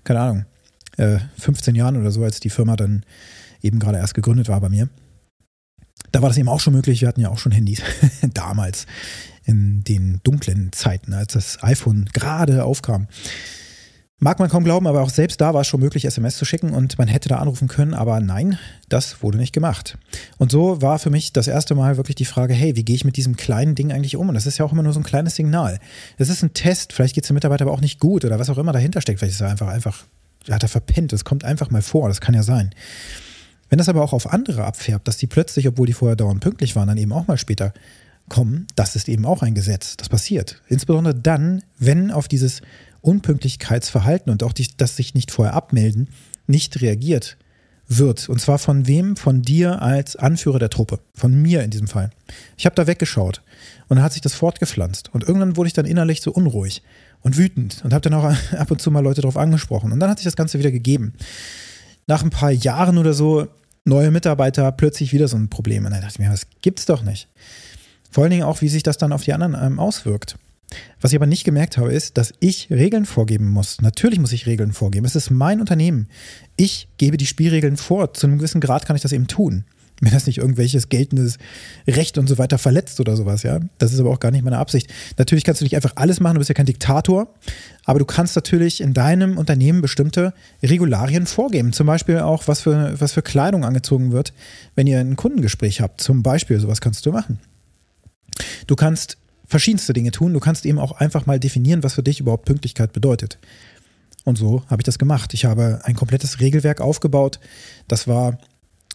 keine 0.04 0.20
Ahnung, 0.20 0.44
15 0.96 1.74
äh, 1.74 1.78
Jahren 1.78 1.96
oder 1.96 2.10
so, 2.10 2.22
als 2.24 2.40
die 2.40 2.50
Firma 2.50 2.76
dann 2.76 3.04
eben 3.62 3.78
gerade 3.78 3.98
erst 3.98 4.14
gegründet 4.14 4.48
war 4.48 4.60
bei 4.60 4.68
mir. 4.68 4.88
Da 6.12 6.22
war 6.22 6.28
das 6.28 6.38
eben 6.38 6.48
auch 6.48 6.60
schon 6.60 6.74
möglich. 6.74 7.00
Wir 7.00 7.08
hatten 7.08 7.20
ja 7.20 7.28
auch 7.28 7.38
schon 7.38 7.52
Handys 7.52 7.82
damals 8.34 8.86
in 9.44 9.84
den 9.84 10.20
dunklen 10.22 10.72
Zeiten, 10.72 11.12
als 11.12 11.34
das 11.34 11.62
iPhone 11.62 12.06
gerade 12.12 12.64
aufkam. 12.64 13.06
Mag 14.22 14.38
man 14.38 14.50
kaum 14.50 14.64
glauben, 14.64 14.86
aber 14.86 15.00
auch 15.00 15.08
selbst 15.08 15.40
da 15.40 15.54
war 15.54 15.62
es 15.62 15.66
schon 15.66 15.80
möglich, 15.80 16.04
SMS 16.04 16.36
zu 16.36 16.44
schicken 16.44 16.74
und 16.74 16.98
man 16.98 17.08
hätte 17.08 17.30
da 17.30 17.36
anrufen 17.36 17.68
können, 17.68 17.94
aber 17.94 18.20
nein, 18.20 18.58
das 18.90 19.22
wurde 19.22 19.38
nicht 19.38 19.54
gemacht. 19.54 19.96
Und 20.36 20.52
so 20.52 20.82
war 20.82 20.98
für 20.98 21.08
mich 21.08 21.32
das 21.32 21.48
erste 21.48 21.74
Mal 21.74 21.96
wirklich 21.96 22.16
die 22.16 22.26
Frage, 22.26 22.52
hey, 22.52 22.76
wie 22.76 22.84
gehe 22.84 22.96
ich 22.96 23.06
mit 23.06 23.16
diesem 23.16 23.36
kleinen 23.36 23.74
Ding 23.74 23.92
eigentlich 23.92 24.16
um? 24.16 24.28
Und 24.28 24.34
das 24.34 24.44
ist 24.44 24.58
ja 24.58 24.66
auch 24.66 24.72
immer 24.72 24.82
nur 24.82 24.92
so 24.92 25.00
ein 25.00 25.04
kleines 25.04 25.36
Signal. 25.36 25.78
Das 26.18 26.28
ist 26.28 26.42
ein 26.42 26.52
Test, 26.52 26.92
vielleicht 26.92 27.14
geht 27.14 27.24
es 27.24 27.28
dem 27.28 27.34
Mitarbeiter 27.34 27.64
aber 27.64 27.72
auch 27.72 27.80
nicht 27.80 27.98
gut 27.98 28.26
oder 28.26 28.38
was 28.38 28.50
auch 28.50 28.58
immer 28.58 28.72
dahinter 28.72 29.00
steckt. 29.00 29.20
Vielleicht 29.20 29.36
ist 29.36 29.40
er 29.40 29.48
einfach, 29.48 29.68
einfach, 29.68 30.04
hat 30.48 30.62
er 30.62 30.68
verpennt, 30.68 31.12
das 31.12 31.24
kommt 31.24 31.44
einfach 31.44 31.70
mal 31.70 31.82
vor, 31.82 32.08
das 32.08 32.20
kann 32.20 32.34
ja 32.34 32.42
sein. 32.42 32.70
Wenn 33.68 33.78
das 33.78 33.88
aber 33.88 34.02
auch 34.02 34.12
auf 34.12 34.32
andere 34.32 34.64
abfärbt, 34.64 35.06
dass 35.06 35.16
die 35.16 35.26
plötzlich, 35.26 35.68
obwohl 35.68 35.86
die 35.86 35.92
vorher 35.92 36.16
dauernd 36.16 36.40
pünktlich 36.40 36.74
waren, 36.76 36.88
dann 36.88 36.98
eben 36.98 37.12
auch 37.12 37.26
mal 37.28 37.36
später 37.36 37.72
kommen, 38.28 38.66
das 38.74 38.96
ist 38.96 39.08
eben 39.08 39.26
auch 39.26 39.42
ein 39.42 39.54
Gesetz. 39.54 39.96
Das 39.96 40.08
passiert. 40.08 40.60
Insbesondere 40.68 41.14
dann, 41.14 41.62
wenn 41.78 42.10
auf 42.10 42.26
dieses 42.26 42.62
Unpünktlichkeitsverhalten 43.00 44.30
und 44.32 44.42
auch 44.42 44.52
die, 44.52 44.66
das 44.76 44.96
sich 44.96 45.14
nicht 45.14 45.30
vorher 45.30 45.54
abmelden, 45.54 46.08
nicht 46.46 46.80
reagiert 46.80 47.36
wird. 47.90 48.28
Und 48.28 48.40
zwar 48.40 48.58
von 48.58 48.86
wem? 48.86 49.16
Von 49.16 49.42
dir 49.42 49.82
als 49.82 50.16
Anführer 50.16 50.58
der 50.58 50.70
Truppe. 50.70 51.00
Von 51.14 51.34
mir 51.34 51.62
in 51.62 51.70
diesem 51.70 51.88
Fall. 51.88 52.10
Ich 52.56 52.64
habe 52.64 52.76
da 52.76 52.86
weggeschaut 52.86 53.42
und 53.88 53.96
dann 53.96 54.04
hat 54.04 54.12
sich 54.12 54.22
das 54.22 54.34
fortgepflanzt. 54.34 55.12
Und 55.12 55.24
irgendwann 55.24 55.56
wurde 55.56 55.66
ich 55.66 55.74
dann 55.74 55.86
innerlich 55.86 56.22
so 56.22 56.30
unruhig 56.32 56.82
und 57.20 57.36
wütend 57.36 57.82
und 57.84 57.92
habe 57.92 58.08
dann 58.08 58.14
auch 58.14 58.24
ab 58.56 58.70
und 58.70 58.80
zu 58.80 58.90
mal 58.90 59.00
Leute 59.00 59.20
darauf 59.20 59.36
angesprochen. 59.36 59.92
Und 59.92 60.00
dann 60.00 60.08
hat 60.08 60.18
sich 60.18 60.24
das 60.24 60.36
Ganze 60.36 60.58
wieder 60.58 60.70
gegeben. 60.70 61.14
Nach 62.06 62.22
ein 62.22 62.30
paar 62.30 62.50
Jahren 62.50 62.98
oder 62.98 63.12
so, 63.12 63.48
neue 63.84 64.10
Mitarbeiter, 64.10 64.70
plötzlich 64.72 65.12
wieder 65.12 65.28
so 65.28 65.36
ein 65.36 65.50
Problem. 65.50 65.84
Und 65.84 65.92
dann 65.92 66.00
dachte 66.00 66.14
ich 66.14 66.18
mir, 66.18 66.30
das 66.30 66.46
gibt's 66.62 66.86
doch 66.86 67.02
nicht. 67.02 67.28
Vor 68.10 68.24
allen 68.24 68.30
Dingen 68.30 68.42
auch, 68.44 68.60
wie 68.60 68.68
sich 68.68 68.82
das 68.82 68.98
dann 68.98 69.12
auf 69.12 69.24
die 69.24 69.32
anderen 69.32 69.56
ähm, 69.60 69.78
auswirkt. 69.78 70.36
Was 71.00 71.12
ich 71.12 71.16
aber 71.16 71.26
nicht 71.26 71.44
gemerkt 71.44 71.78
habe, 71.78 71.92
ist, 71.92 72.18
dass 72.18 72.32
ich 72.40 72.68
Regeln 72.70 73.06
vorgeben 73.06 73.48
muss. 73.48 73.80
Natürlich 73.80 74.18
muss 74.18 74.32
ich 74.32 74.46
Regeln 74.46 74.72
vorgeben. 74.72 75.06
Es 75.06 75.16
ist 75.16 75.30
mein 75.30 75.60
Unternehmen. 75.60 76.08
Ich 76.56 76.88
gebe 76.98 77.16
die 77.16 77.26
Spielregeln 77.26 77.76
vor. 77.76 78.14
Zu 78.14 78.26
einem 78.26 78.38
gewissen 78.38 78.60
Grad 78.60 78.86
kann 78.86 78.96
ich 78.96 79.02
das 79.02 79.12
eben 79.12 79.26
tun. 79.26 79.64
Wenn 80.00 80.12
das 80.12 80.26
nicht 80.26 80.38
irgendwelches 80.38 80.88
geltendes 80.88 81.36
Recht 81.86 82.16
und 82.16 82.26
so 82.26 82.38
weiter 82.38 82.56
verletzt 82.56 83.00
oder 83.00 83.16
sowas, 83.16 83.42
ja. 83.42 83.60
Das 83.76 83.92
ist 83.92 84.00
aber 84.00 84.10
auch 84.10 84.20
gar 84.20 84.30
nicht 84.30 84.42
meine 84.42 84.56
Absicht. 84.56 84.90
Natürlich 85.18 85.44
kannst 85.44 85.60
du 85.60 85.64
nicht 85.64 85.76
einfach 85.76 85.92
alles 85.96 86.20
machen, 86.20 86.34
du 86.34 86.38
bist 86.40 86.48
ja 86.48 86.54
kein 86.54 86.64
Diktator, 86.64 87.34
aber 87.84 87.98
du 87.98 88.06
kannst 88.06 88.34
natürlich 88.34 88.80
in 88.80 88.94
deinem 88.94 89.36
Unternehmen 89.36 89.82
bestimmte 89.82 90.32
Regularien 90.62 91.26
vorgeben. 91.26 91.74
Zum 91.74 91.86
Beispiel 91.86 92.20
auch, 92.20 92.48
was 92.48 92.62
für, 92.62 92.98
was 92.98 93.12
für 93.12 93.20
Kleidung 93.20 93.64
angezogen 93.64 94.10
wird, 94.10 94.32
wenn 94.74 94.86
ihr 94.86 95.00
ein 95.00 95.16
Kundengespräch 95.16 95.82
habt. 95.82 96.00
Zum 96.00 96.22
Beispiel, 96.22 96.58
sowas 96.60 96.80
kannst 96.80 97.04
du 97.04 97.12
machen. 97.12 97.38
Du 98.66 98.76
kannst 98.76 99.18
verschiedenste 99.50 99.92
Dinge 99.92 100.12
tun. 100.12 100.32
Du 100.32 100.40
kannst 100.40 100.64
eben 100.64 100.78
auch 100.78 100.92
einfach 100.92 101.26
mal 101.26 101.40
definieren, 101.40 101.82
was 101.82 101.94
für 101.94 102.02
dich 102.02 102.20
überhaupt 102.20 102.44
Pünktlichkeit 102.44 102.92
bedeutet. 102.92 103.38
Und 104.24 104.38
so 104.38 104.62
habe 104.68 104.80
ich 104.80 104.84
das 104.84 104.98
gemacht. 104.98 105.34
Ich 105.34 105.44
habe 105.44 105.80
ein 105.82 105.96
komplettes 105.96 106.40
Regelwerk 106.40 106.80
aufgebaut. 106.80 107.40
Das 107.88 108.06
war, 108.06 108.38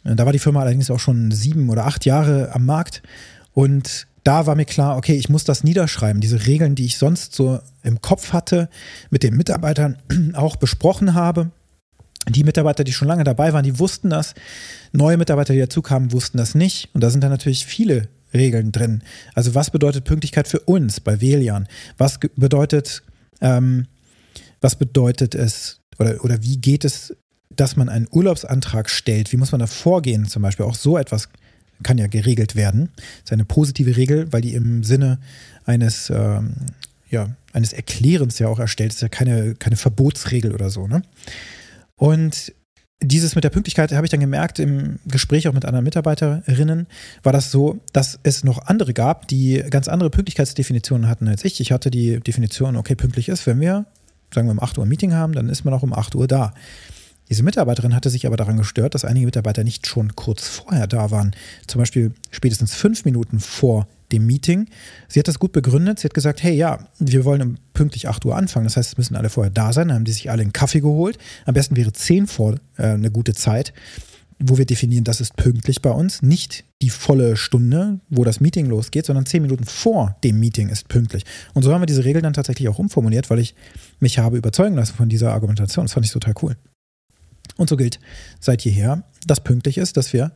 da 0.03 0.25
war 0.25 0.31
die 0.31 0.39
Firma 0.39 0.61
allerdings 0.61 0.89
auch 0.89 0.99
schon 0.99 1.31
sieben 1.31 1.69
oder 1.69 1.85
acht 1.85 2.05
Jahre 2.05 2.55
am 2.55 2.65
Markt. 2.65 3.03
Und 3.53 4.07
da 4.23 4.47
war 4.47 4.55
mir 4.55 4.65
klar, 4.65 4.95
okay, 4.95 5.15
ich 5.15 5.27
muss 5.27 5.43
das 5.43 5.63
niederschreiben. 5.63 6.21
Diese 6.21 6.47
Regeln, 6.47 6.75
die 6.75 6.85
ich 6.85 6.97
sonst 6.97 7.35
so 7.35 7.59
im 7.83 8.01
Kopf 8.01 8.31
hatte, 8.31 8.69
mit 9.09 9.23
den 9.23 9.35
Mitarbeitern 9.35 9.97
auch 10.33 10.55
besprochen 10.55 11.13
habe. 11.13 11.51
Die 12.29 12.43
Mitarbeiter, 12.43 12.85
die 12.85 12.93
schon 12.93 13.07
lange 13.09 13.25
dabei 13.25 13.51
waren, 13.51 13.63
die 13.63 13.77
wussten 13.77 14.09
das. 14.09 14.35
Neue 14.93 15.17
Mitarbeiter, 15.17 15.53
die 15.53 15.59
dazukamen, 15.59 16.13
wussten 16.13 16.37
das 16.37 16.55
nicht. 16.55 16.89
Und 16.93 17.01
da 17.01 17.09
sind 17.09 17.23
dann 17.23 17.29
natürlich 17.29 17.65
viele 17.65 18.07
Regeln 18.35 18.71
drin. 18.71 19.01
Also 19.33 19.55
was 19.55 19.71
bedeutet 19.71 20.05
Pünktlichkeit 20.05 20.47
für 20.47 20.59
uns 20.59 20.99
bei 20.99 21.21
Velian? 21.21 21.67
Was 21.97 22.19
bedeutet, 22.19 23.03
ähm, 23.41 23.87
was 24.61 24.75
bedeutet 24.75 25.35
es 25.35 25.81
oder, 25.99 26.23
oder 26.23 26.43
wie 26.43 26.57
geht 26.57 26.85
es, 26.85 27.15
dass 27.49 27.75
man 27.75 27.89
einen 27.89 28.07
Urlaubsantrag 28.11 28.89
stellt? 28.89 29.31
Wie 29.31 29.37
muss 29.37 29.51
man 29.51 29.59
da 29.59 29.67
vorgehen 29.67 30.25
zum 30.25 30.41
Beispiel? 30.41 30.65
Auch 30.65 30.75
so 30.75 30.97
etwas 30.97 31.29
kann 31.83 31.97
ja 31.97 32.07
geregelt 32.07 32.55
werden. 32.55 32.89
Das 32.95 33.25
ist 33.25 33.33
eine 33.33 33.45
positive 33.45 33.97
Regel, 33.97 34.31
weil 34.31 34.41
die 34.41 34.53
im 34.53 34.83
Sinne 34.83 35.19
eines, 35.65 36.09
ähm, 36.09 36.55
ja, 37.09 37.35
eines 37.53 37.73
Erklärens 37.73 38.39
ja 38.39 38.47
auch 38.47 38.59
erstellt 38.59 38.93
ist. 38.93 39.01
Ja 39.01 39.09
keine, 39.09 39.55
keine 39.55 39.75
Verbotsregel 39.75 40.53
oder 40.53 40.69
so. 40.69 40.87
Ne? 40.87 41.01
Und 41.95 42.53
dieses 43.01 43.35
mit 43.35 43.43
der 43.43 43.49
Pünktlichkeit 43.49 43.91
habe 43.91 44.05
ich 44.05 44.11
dann 44.11 44.19
gemerkt 44.19 44.59
im 44.59 44.99
Gespräch 45.05 45.47
auch 45.47 45.53
mit 45.53 45.65
anderen 45.65 45.83
Mitarbeiterinnen, 45.83 46.87
war 47.23 47.33
das 47.33 47.51
so, 47.51 47.79
dass 47.93 48.19
es 48.23 48.43
noch 48.43 48.65
andere 48.67 48.93
gab, 48.93 49.27
die 49.27 49.63
ganz 49.69 49.87
andere 49.87 50.09
Pünktlichkeitsdefinitionen 50.09 51.07
hatten 51.07 51.27
als 51.27 51.43
ich. 51.43 51.59
Ich 51.59 51.71
hatte 51.71 51.91
die 51.91 52.19
Definition, 52.19 52.75
okay, 52.75 52.95
pünktlich 52.95 53.29
ist, 53.29 53.45
wenn 53.47 53.59
wir, 53.59 53.85
sagen 54.33 54.47
wir, 54.47 54.53
um 54.53 54.61
8 54.61 54.77
Uhr 54.77 54.85
ein 54.85 54.89
Meeting 54.89 55.13
haben, 55.13 55.33
dann 55.33 55.49
ist 55.49 55.65
man 55.65 55.73
auch 55.73 55.83
um 55.83 55.93
8 55.93 56.15
Uhr 56.15 56.27
da. 56.27 56.53
Diese 57.29 57.43
Mitarbeiterin 57.43 57.95
hatte 57.95 58.09
sich 58.09 58.27
aber 58.27 58.37
daran 58.37 58.57
gestört, 58.57 58.93
dass 58.93 59.03
einige 59.03 59.25
Mitarbeiter 59.25 59.63
nicht 59.63 59.87
schon 59.87 60.15
kurz 60.15 60.47
vorher 60.47 60.87
da 60.87 61.11
waren. 61.11 61.35
Zum 61.67 61.79
Beispiel 61.79 62.13
spätestens 62.31 62.75
fünf 62.75 63.03
Minuten 63.03 63.39
vor 63.39 63.87
dem 64.11 64.25
Meeting. 64.25 64.69
Sie 65.07 65.19
hat 65.19 65.27
das 65.27 65.39
gut 65.39 65.51
begründet. 65.51 65.99
Sie 65.99 66.05
hat 66.05 66.13
gesagt, 66.13 66.43
hey, 66.43 66.55
ja, 66.55 66.87
wir 66.99 67.25
wollen 67.25 67.41
um 67.41 67.55
pünktlich 67.73 68.07
8 68.07 68.25
Uhr 68.25 68.35
anfangen. 68.35 68.65
Das 68.65 68.77
heißt, 68.77 68.91
es 68.91 68.97
müssen 68.97 69.15
alle 69.15 69.29
vorher 69.29 69.51
da 69.51 69.73
sein. 69.73 69.87
Dann 69.87 69.95
haben 69.95 70.05
die 70.05 70.11
sich 70.11 70.29
alle 70.29 70.41
einen 70.41 70.53
Kaffee 70.53 70.81
geholt. 70.81 71.17
Am 71.45 71.53
besten 71.53 71.75
wäre 71.75 71.91
10 71.91 72.27
vor 72.27 72.55
äh, 72.77 72.83
eine 72.83 73.11
gute 73.11 73.33
Zeit. 73.33 73.73
wo 74.37 74.57
wir 74.57 74.65
definieren, 74.65 75.05
das 75.05 75.21
ist 75.21 75.37
pünktlich 75.37 75.81
bei 75.81 75.91
uns. 75.91 76.21
Nicht 76.21 76.65
die 76.81 76.89
volle 76.89 77.37
Stunde, 77.37 78.01
wo 78.09 78.25
das 78.25 78.41
Meeting 78.41 78.65
losgeht, 78.65 79.05
sondern 79.05 79.25
zehn 79.25 79.41
Minuten 79.41 79.63
vor 79.63 80.17
dem 80.25 80.39
Meeting 80.39 80.67
ist 80.67 80.89
pünktlich. 80.89 81.23
Und 81.53 81.63
so 81.63 81.73
haben 81.73 81.81
wir 81.81 81.85
diese 81.85 82.03
Regel 82.03 82.21
dann 82.21 82.33
tatsächlich 82.33 82.67
auch 82.67 82.77
umformuliert, 82.77 83.29
weil 83.29 83.39
ich 83.39 83.55
mich 83.99 84.19
habe 84.19 84.37
überzeugen 84.37 84.75
lassen 84.75 84.95
von 84.95 85.07
dieser 85.07 85.31
Argumentation. 85.31 85.85
Das 85.85 85.93
fand 85.93 86.05
ich 86.05 86.11
total 86.11 86.33
cool. 86.41 86.57
Und 87.55 87.69
so 87.69 87.77
gilt 87.77 87.99
seit 88.41 88.63
jeher, 88.63 89.03
dass 89.25 89.39
pünktlich 89.41 89.77
ist, 89.77 89.95
dass 89.95 90.11
wir 90.11 90.31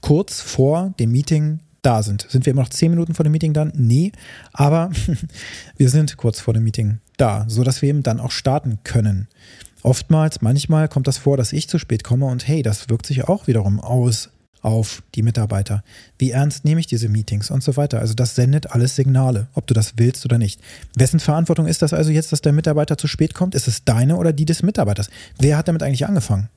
kurz 0.00 0.40
vor 0.40 0.94
dem 0.98 1.12
Meeting 1.12 1.60
da 1.82 2.02
sind. 2.02 2.26
Sind 2.28 2.46
wir 2.46 2.52
immer 2.52 2.62
noch 2.62 2.70
zehn 2.70 2.90
Minuten 2.90 3.14
vor 3.14 3.24
dem 3.24 3.32
Meeting 3.32 3.52
dann? 3.52 3.72
Nee, 3.74 4.12
aber 4.52 4.90
wir 5.76 5.90
sind 5.90 6.16
kurz 6.16 6.40
vor 6.40 6.54
dem 6.54 6.64
Meeting 6.64 7.00
da, 7.16 7.44
sodass 7.48 7.82
wir 7.82 7.88
eben 7.88 8.02
dann 8.02 8.20
auch 8.20 8.30
starten 8.30 8.78
können. 8.84 9.28
Oftmals, 9.82 10.40
manchmal 10.40 10.88
kommt 10.88 11.08
das 11.08 11.18
vor, 11.18 11.36
dass 11.36 11.52
ich 11.52 11.68
zu 11.68 11.78
spät 11.78 12.04
komme 12.04 12.26
und 12.26 12.46
hey, 12.46 12.62
das 12.62 12.88
wirkt 12.88 13.06
sich 13.06 13.24
auch 13.24 13.48
wiederum 13.48 13.80
aus 13.80 14.30
auf 14.62 15.02
die 15.16 15.22
Mitarbeiter. 15.22 15.82
Wie 16.18 16.30
ernst 16.30 16.64
nehme 16.64 16.78
ich 16.78 16.86
diese 16.86 17.08
Meetings 17.08 17.50
und 17.50 17.64
so 17.64 17.76
weiter. 17.76 17.98
Also 17.98 18.14
das 18.14 18.36
sendet 18.36 18.70
alles 18.70 18.94
Signale, 18.94 19.48
ob 19.54 19.66
du 19.66 19.74
das 19.74 19.94
willst 19.96 20.24
oder 20.24 20.38
nicht. 20.38 20.60
Wessen 20.94 21.18
Verantwortung 21.18 21.66
ist 21.66 21.82
das 21.82 21.92
also 21.92 22.12
jetzt, 22.12 22.30
dass 22.30 22.42
der 22.42 22.52
Mitarbeiter 22.52 22.96
zu 22.96 23.08
spät 23.08 23.34
kommt? 23.34 23.56
Ist 23.56 23.66
es 23.66 23.84
deine 23.84 24.16
oder 24.16 24.32
die 24.32 24.44
des 24.44 24.62
Mitarbeiters? 24.62 25.10
Wer 25.38 25.56
hat 25.56 25.66
damit 25.66 25.82
eigentlich 25.82 26.06
angefangen? 26.06 26.48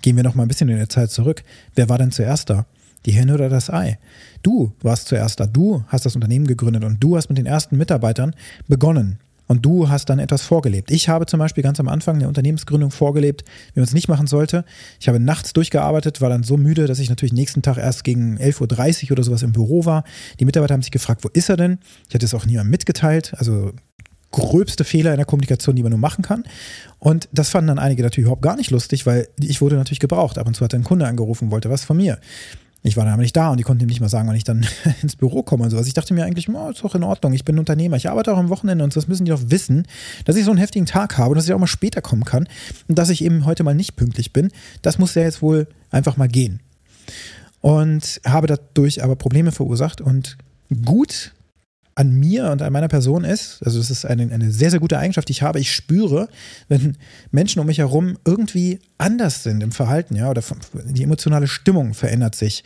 Gehen 0.00 0.16
wir 0.16 0.24
noch 0.24 0.34
mal 0.34 0.42
ein 0.44 0.48
bisschen 0.48 0.70
in 0.70 0.78
der 0.78 0.88
Zeit 0.88 1.10
zurück. 1.10 1.44
Wer 1.74 1.90
war 1.90 1.98
denn 1.98 2.12
zuerst 2.12 2.48
da? 2.48 2.66
Die 3.06 3.12
Henne 3.12 3.34
oder 3.34 3.48
das 3.48 3.70
Ei? 3.70 3.98
Du 4.42 4.72
warst 4.82 5.08
zuerst 5.08 5.40
da. 5.40 5.46
Du 5.46 5.84
hast 5.88 6.06
das 6.06 6.14
Unternehmen 6.14 6.46
gegründet 6.46 6.84
und 6.84 7.02
du 7.02 7.16
hast 7.16 7.28
mit 7.28 7.38
den 7.38 7.46
ersten 7.46 7.76
Mitarbeitern 7.76 8.34
begonnen. 8.68 9.18
Und 9.46 9.64
du 9.66 9.90
hast 9.90 10.08
dann 10.08 10.18
etwas 10.18 10.42
vorgelebt. 10.42 10.90
Ich 10.90 11.08
habe 11.08 11.26
zum 11.26 11.38
Beispiel 11.38 11.62
ganz 11.62 11.78
am 11.78 11.88
Anfang 11.88 12.18
der 12.18 12.28
Unternehmensgründung 12.28 12.90
vorgelebt, 12.90 13.44
wie 13.74 13.80
man 13.80 13.84
es 13.84 13.92
nicht 13.92 14.08
machen 14.08 14.26
sollte. 14.26 14.64
Ich 14.98 15.06
habe 15.08 15.20
nachts 15.20 15.52
durchgearbeitet, 15.52 16.22
war 16.22 16.30
dann 16.30 16.42
so 16.42 16.56
müde, 16.56 16.86
dass 16.86 16.98
ich 16.98 17.10
natürlich 17.10 17.34
nächsten 17.34 17.60
Tag 17.60 17.76
erst 17.76 18.04
gegen 18.04 18.38
11.30 18.38 19.04
Uhr 19.04 19.12
oder 19.12 19.22
sowas 19.22 19.42
im 19.42 19.52
Büro 19.52 19.84
war. 19.84 20.04
Die 20.40 20.46
Mitarbeiter 20.46 20.72
haben 20.72 20.82
sich 20.82 20.90
gefragt, 20.90 21.24
wo 21.24 21.28
ist 21.28 21.50
er 21.50 21.58
denn? 21.58 21.78
Ich 22.08 22.14
hatte 22.14 22.24
es 22.24 22.32
auch 22.32 22.46
niemandem 22.46 22.70
mitgeteilt. 22.70 23.34
Also 23.36 23.72
gröbste 24.30 24.82
Fehler 24.82 25.12
in 25.12 25.18
der 25.18 25.26
Kommunikation, 25.26 25.76
die 25.76 25.82
man 25.82 25.90
nur 25.90 25.98
machen 25.98 26.22
kann. 26.22 26.44
Und 26.98 27.28
das 27.32 27.50
fanden 27.50 27.68
dann 27.68 27.78
einige 27.78 28.02
natürlich 28.02 28.24
überhaupt 28.24 28.42
gar 28.42 28.56
nicht 28.56 28.70
lustig, 28.70 29.04
weil 29.06 29.28
ich 29.38 29.60
wurde 29.60 29.76
natürlich 29.76 30.00
gebraucht. 30.00 30.38
Ab 30.38 30.46
und 30.46 30.54
zu 30.54 30.64
hat 30.64 30.74
ein 30.74 30.84
Kunde 30.84 31.06
angerufen, 31.06 31.50
wollte 31.50 31.70
was 31.70 31.84
von 31.84 31.98
mir. 31.98 32.18
Ich 32.86 32.98
war 32.98 33.04
dann 33.04 33.14
aber 33.14 33.22
nicht 33.22 33.34
da 33.34 33.50
und 33.50 33.56
die 33.56 33.62
konnten 33.62 33.82
ihm 33.82 33.88
nicht 33.88 34.02
mal 34.02 34.10
sagen, 34.10 34.28
wann 34.28 34.36
ich 34.36 34.44
dann 34.44 34.66
ins 35.02 35.16
Büro 35.16 35.42
komme 35.42 35.64
und 35.64 35.70
sowas. 35.70 35.86
Ich 35.86 35.94
dachte 35.94 36.12
mir 36.12 36.24
eigentlich, 36.24 36.50
oh, 36.50 36.68
ist 36.68 36.84
doch 36.84 36.94
in 36.94 37.02
Ordnung, 37.02 37.32
ich 37.32 37.42
bin 37.42 37.58
Unternehmer, 37.58 37.96
ich 37.96 38.10
arbeite 38.10 38.30
auch 38.30 38.36
am 38.36 38.50
Wochenende 38.50 38.84
und 38.84 38.94
das 38.94 39.08
müssen 39.08 39.24
die 39.24 39.30
doch 39.30 39.40
wissen, 39.46 39.86
dass 40.26 40.36
ich 40.36 40.44
so 40.44 40.50
einen 40.50 40.60
heftigen 40.60 40.84
Tag 40.84 41.16
habe 41.16 41.30
und 41.30 41.36
dass 41.36 41.46
ich 41.46 41.54
auch 41.54 41.58
mal 41.58 41.66
später 41.66 42.02
kommen 42.02 42.24
kann 42.24 42.46
und 42.86 42.98
dass 42.98 43.08
ich 43.08 43.24
eben 43.24 43.46
heute 43.46 43.64
mal 43.64 43.74
nicht 43.74 43.96
pünktlich 43.96 44.34
bin. 44.34 44.50
Das 44.82 44.98
muss 44.98 45.14
ja 45.14 45.22
jetzt 45.22 45.40
wohl 45.40 45.66
einfach 45.90 46.18
mal 46.18 46.28
gehen. 46.28 46.60
Und 47.62 48.20
habe 48.26 48.46
dadurch 48.46 49.02
aber 49.02 49.16
Probleme 49.16 49.50
verursacht 49.50 50.02
und 50.02 50.36
gut 50.84 51.32
an 51.96 52.12
mir 52.12 52.50
und 52.50 52.60
an 52.60 52.72
meiner 52.72 52.88
Person 52.88 53.24
ist, 53.24 53.62
also 53.64 53.78
das 53.78 53.90
ist 53.90 54.04
eine, 54.04 54.32
eine 54.32 54.50
sehr, 54.50 54.70
sehr 54.70 54.80
gute 54.80 54.98
Eigenschaft, 54.98 55.28
die 55.28 55.32
ich 55.32 55.42
habe. 55.42 55.60
Ich 55.60 55.72
spüre, 55.72 56.28
wenn 56.68 56.96
Menschen 57.30 57.60
um 57.60 57.66
mich 57.66 57.78
herum 57.78 58.18
irgendwie 58.24 58.80
anders 58.98 59.44
sind 59.44 59.62
im 59.62 59.70
Verhalten, 59.70 60.16
ja, 60.16 60.28
oder 60.28 60.42
die 60.86 61.04
emotionale 61.04 61.46
Stimmung 61.46 61.94
verändert 61.94 62.34
sich. 62.34 62.64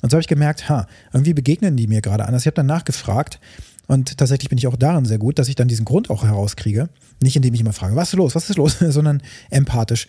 Und 0.00 0.10
so 0.10 0.14
habe 0.14 0.22
ich 0.22 0.28
gemerkt, 0.28 0.70
ha, 0.70 0.86
irgendwie 1.12 1.34
begegnen 1.34 1.76
die 1.76 1.86
mir 1.86 2.00
gerade 2.00 2.24
anders. 2.24 2.42
Ich 2.42 2.46
habe 2.46 2.54
dann 2.54 2.66
nachgefragt 2.66 3.38
und 3.86 4.16
tatsächlich 4.16 4.48
bin 4.48 4.56
ich 4.56 4.66
auch 4.66 4.76
darin 4.76 5.04
sehr 5.04 5.18
gut, 5.18 5.38
dass 5.38 5.48
ich 5.48 5.56
dann 5.56 5.68
diesen 5.68 5.84
Grund 5.84 6.08
auch 6.08 6.24
herauskriege. 6.24 6.88
Nicht 7.20 7.36
indem 7.36 7.52
ich 7.52 7.60
immer 7.60 7.74
frage, 7.74 7.96
was 7.96 8.08
ist 8.08 8.16
los, 8.16 8.34
was 8.34 8.48
ist 8.48 8.56
los, 8.56 8.78
sondern 8.80 9.22
empathisch. 9.50 10.08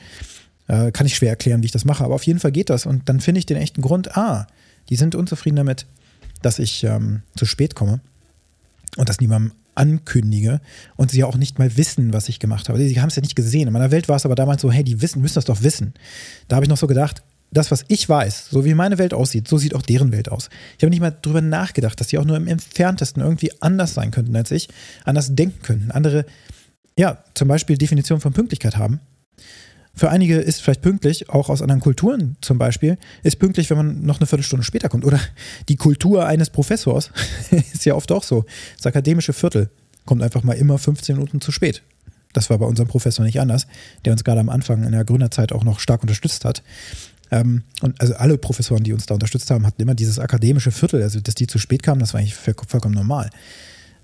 Äh, 0.67 0.91
kann 0.93 1.07
ich 1.07 1.15
schwer 1.15 1.31
erklären, 1.31 1.61
wie 1.61 1.65
ich 1.65 1.71
das 1.73 1.83
mache, 1.83 2.05
aber 2.05 2.15
auf 2.15 2.23
jeden 2.23 2.39
Fall 2.39 2.53
geht 2.53 2.69
das. 2.69 2.85
Und 2.85 3.09
dann 3.09 3.19
finde 3.19 3.39
ich 3.39 3.45
den 3.45 3.57
echten 3.57 3.81
Grund, 3.81 4.15
ah, 4.15 4.47
die 4.89 4.95
sind 4.95 5.13
unzufrieden 5.13 5.57
damit, 5.57 5.87
dass 6.41 6.57
ich 6.57 6.85
ähm, 6.85 7.23
zu 7.35 7.45
spät 7.45 7.75
komme 7.75 7.99
und 8.97 9.09
das 9.09 9.19
niemandem 9.19 9.53
ankündige 9.75 10.59
und 10.97 11.11
sie 11.11 11.19
ja 11.19 11.25
auch 11.25 11.37
nicht 11.37 11.59
mal 11.59 11.77
wissen, 11.77 12.13
was 12.13 12.29
ich 12.29 12.39
gemacht 12.39 12.69
habe. 12.69 12.77
Sie 12.77 13.01
haben 13.01 13.09
es 13.09 13.15
ja 13.15 13.21
nicht 13.21 13.35
gesehen. 13.35 13.67
In 13.67 13.73
meiner 13.73 13.91
Welt 13.91 14.09
war 14.09 14.17
es 14.17 14.25
aber 14.25 14.35
damals 14.35 14.61
so, 14.61 14.71
hey, 14.71 14.83
die 14.83 15.01
wissen, 15.01 15.21
müssen 15.21 15.35
das 15.35 15.45
doch 15.45 15.63
wissen. 15.63 15.93
Da 16.47 16.57
habe 16.57 16.65
ich 16.65 16.69
noch 16.69 16.77
so 16.77 16.87
gedacht, 16.87 17.23
das, 17.51 17.69
was 17.69 17.83
ich 17.89 18.07
weiß, 18.07 18.49
so 18.49 18.63
wie 18.63 18.73
meine 18.73 18.97
Welt 18.97 19.13
aussieht, 19.13 19.47
so 19.47 19.57
sieht 19.57 19.75
auch 19.75 19.81
deren 19.81 20.11
Welt 20.11 20.29
aus. 20.29 20.49
Ich 20.77 20.83
habe 20.83 20.89
nicht 20.89 21.01
mal 21.01 21.15
drüber 21.21 21.41
nachgedacht, 21.41 21.99
dass 21.99 22.09
sie 22.09 22.17
auch 22.17 22.25
nur 22.25 22.37
im 22.37 22.47
entferntesten 22.47 23.21
irgendwie 23.21 23.51
anders 23.61 23.93
sein 23.93 24.11
könnten 24.11 24.35
als 24.35 24.51
ich, 24.51 24.69
anders 25.03 25.35
denken 25.35 25.61
könnten, 25.61 25.91
andere, 25.91 26.25
ja, 26.97 27.23
zum 27.33 27.49
Beispiel 27.49 27.77
Definition 27.77 28.21
von 28.21 28.33
Pünktlichkeit 28.33 28.77
haben. 28.77 29.01
Für 29.93 30.09
einige 30.09 30.37
ist 30.37 30.61
vielleicht 30.61 30.81
pünktlich, 30.81 31.29
auch 31.29 31.49
aus 31.49 31.61
anderen 31.61 31.81
Kulturen 31.81 32.37
zum 32.41 32.57
Beispiel, 32.57 32.97
ist 33.23 33.39
pünktlich, 33.39 33.69
wenn 33.69 33.77
man 33.77 34.03
noch 34.03 34.19
eine 34.19 34.25
Viertelstunde 34.25 34.63
später 34.63 34.89
kommt. 34.89 35.05
Oder 35.05 35.19
die 35.67 35.75
Kultur 35.75 36.25
eines 36.25 36.49
Professors 36.49 37.11
ist 37.51 37.85
ja 37.85 37.95
oft 37.95 38.11
auch 38.11 38.23
so. 38.23 38.45
Das 38.77 38.85
akademische 38.85 39.33
Viertel 39.33 39.69
kommt 40.05 40.23
einfach 40.23 40.43
mal 40.43 40.53
immer 40.53 40.77
15 40.77 41.15
Minuten 41.15 41.41
zu 41.41 41.51
spät. 41.51 41.83
Das 42.33 42.49
war 42.49 42.57
bei 42.57 42.65
unserem 42.65 42.87
Professor 42.87 43.25
nicht 43.25 43.41
anders, 43.41 43.67
der 44.05 44.13
uns 44.13 44.23
gerade 44.23 44.39
am 44.39 44.49
Anfang 44.49 44.83
in 44.83 44.93
der 44.93 45.03
Gründerzeit 45.03 45.51
auch 45.51 45.65
noch 45.65 45.79
stark 45.79 46.01
unterstützt 46.01 46.45
hat. 46.45 46.63
Ähm, 47.29 47.63
und 47.81 47.99
also 47.99 48.13
alle 48.15 48.37
Professoren, 48.37 48.83
die 48.83 48.93
uns 48.93 49.05
da 49.05 49.13
unterstützt 49.13 49.51
haben, 49.51 49.65
hatten 49.65 49.81
immer 49.81 49.95
dieses 49.95 50.19
akademische 50.19 50.71
Viertel. 50.71 51.01
Also, 51.03 51.19
dass 51.19 51.35
die 51.35 51.47
zu 51.47 51.59
spät 51.59 51.83
kamen, 51.83 51.99
das 51.99 52.13
war 52.13 52.19
eigentlich 52.19 52.35
vollkommen 52.35 52.95
normal. 52.95 53.29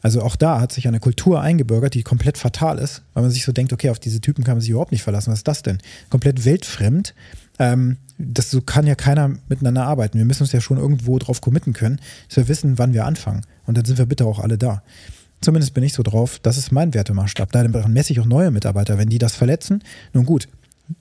Also 0.02 0.22
auch 0.22 0.36
da 0.36 0.60
hat 0.62 0.72
sich 0.72 0.88
eine 0.88 1.00
Kultur 1.00 1.42
eingebürgert, 1.42 1.94
die 1.94 2.04
komplett 2.04 2.38
fatal 2.38 2.78
ist, 2.78 3.02
weil 3.14 3.24
man 3.24 3.32
sich 3.32 3.44
so 3.44 3.52
denkt, 3.52 3.74
okay, 3.74 3.90
auf 3.90 4.00
diese 4.00 4.22
Typen 4.22 4.44
kann 4.44 4.56
man 4.56 4.62
sich 4.62 4.70
überhaupt 4.70 4.92
nicht 4.92 5.04
verlassen. 5.04 5.32
Was 5.32 5.40
ist 5.40 5.48
das 5.48 5.64
denn? 5.64 5.80
Komplett 6.10 6.46
weltfremd. 6.46 7.14
Ähm, 7.60 7.98
das 8.20 8.52
so 8.52 8.62
kann 8.62 8.88
ja 8.88 8.96
keiner 8.96 9.30
miteinander 9.50 9.86
arbeiten. 9.86 10.18
Wir 10.18 10.26
müssen 10.26 10.44
uns 10.44 10.52
ja 10.52 10.62
schon 10.62 10.78
irgendwo 10.78 11.18
drauf 11.20 11.42
committen 11.42 11.74
können, 11.74 12.00
dass 12.28 12.38
wir 12.38 12.48
wissen, 12.48 12.78
wann 12.78 12.94
wir 12.94 13.06
anfangen. 13.06 13.42
Und 13.66 13.78
dann 13.78 13.86
sind 13.86 13.98
wir 13.98 14.06
bitte 14.06 14.26
auch 14.26 14.40
alle 14.40 14.58
da. 14.58 14.82
Zumindest 15.42 15.74
bin 15.74 15.84
ich 15.84 15.94
so 15.94 16.04
drauf, 16.04 16.40
das 16.42 16.58
ist 16.58 16.72
mein 16.72 16.94
Wertemaßstab. 16.94 17.52
Daran 17.52 17.94
messe 17.94 18.12
ich 18.12 18.20
auch 18.20 18.26
neue 18.26 18.50
Mitarbeiter. 18.50 18.98
Wenn 18.98 19.10
die 19.10 19.20
das 19.20 19.36
verletzen, 19.36 19.84
nun 20.14 20.26
gut. 20.26 20.48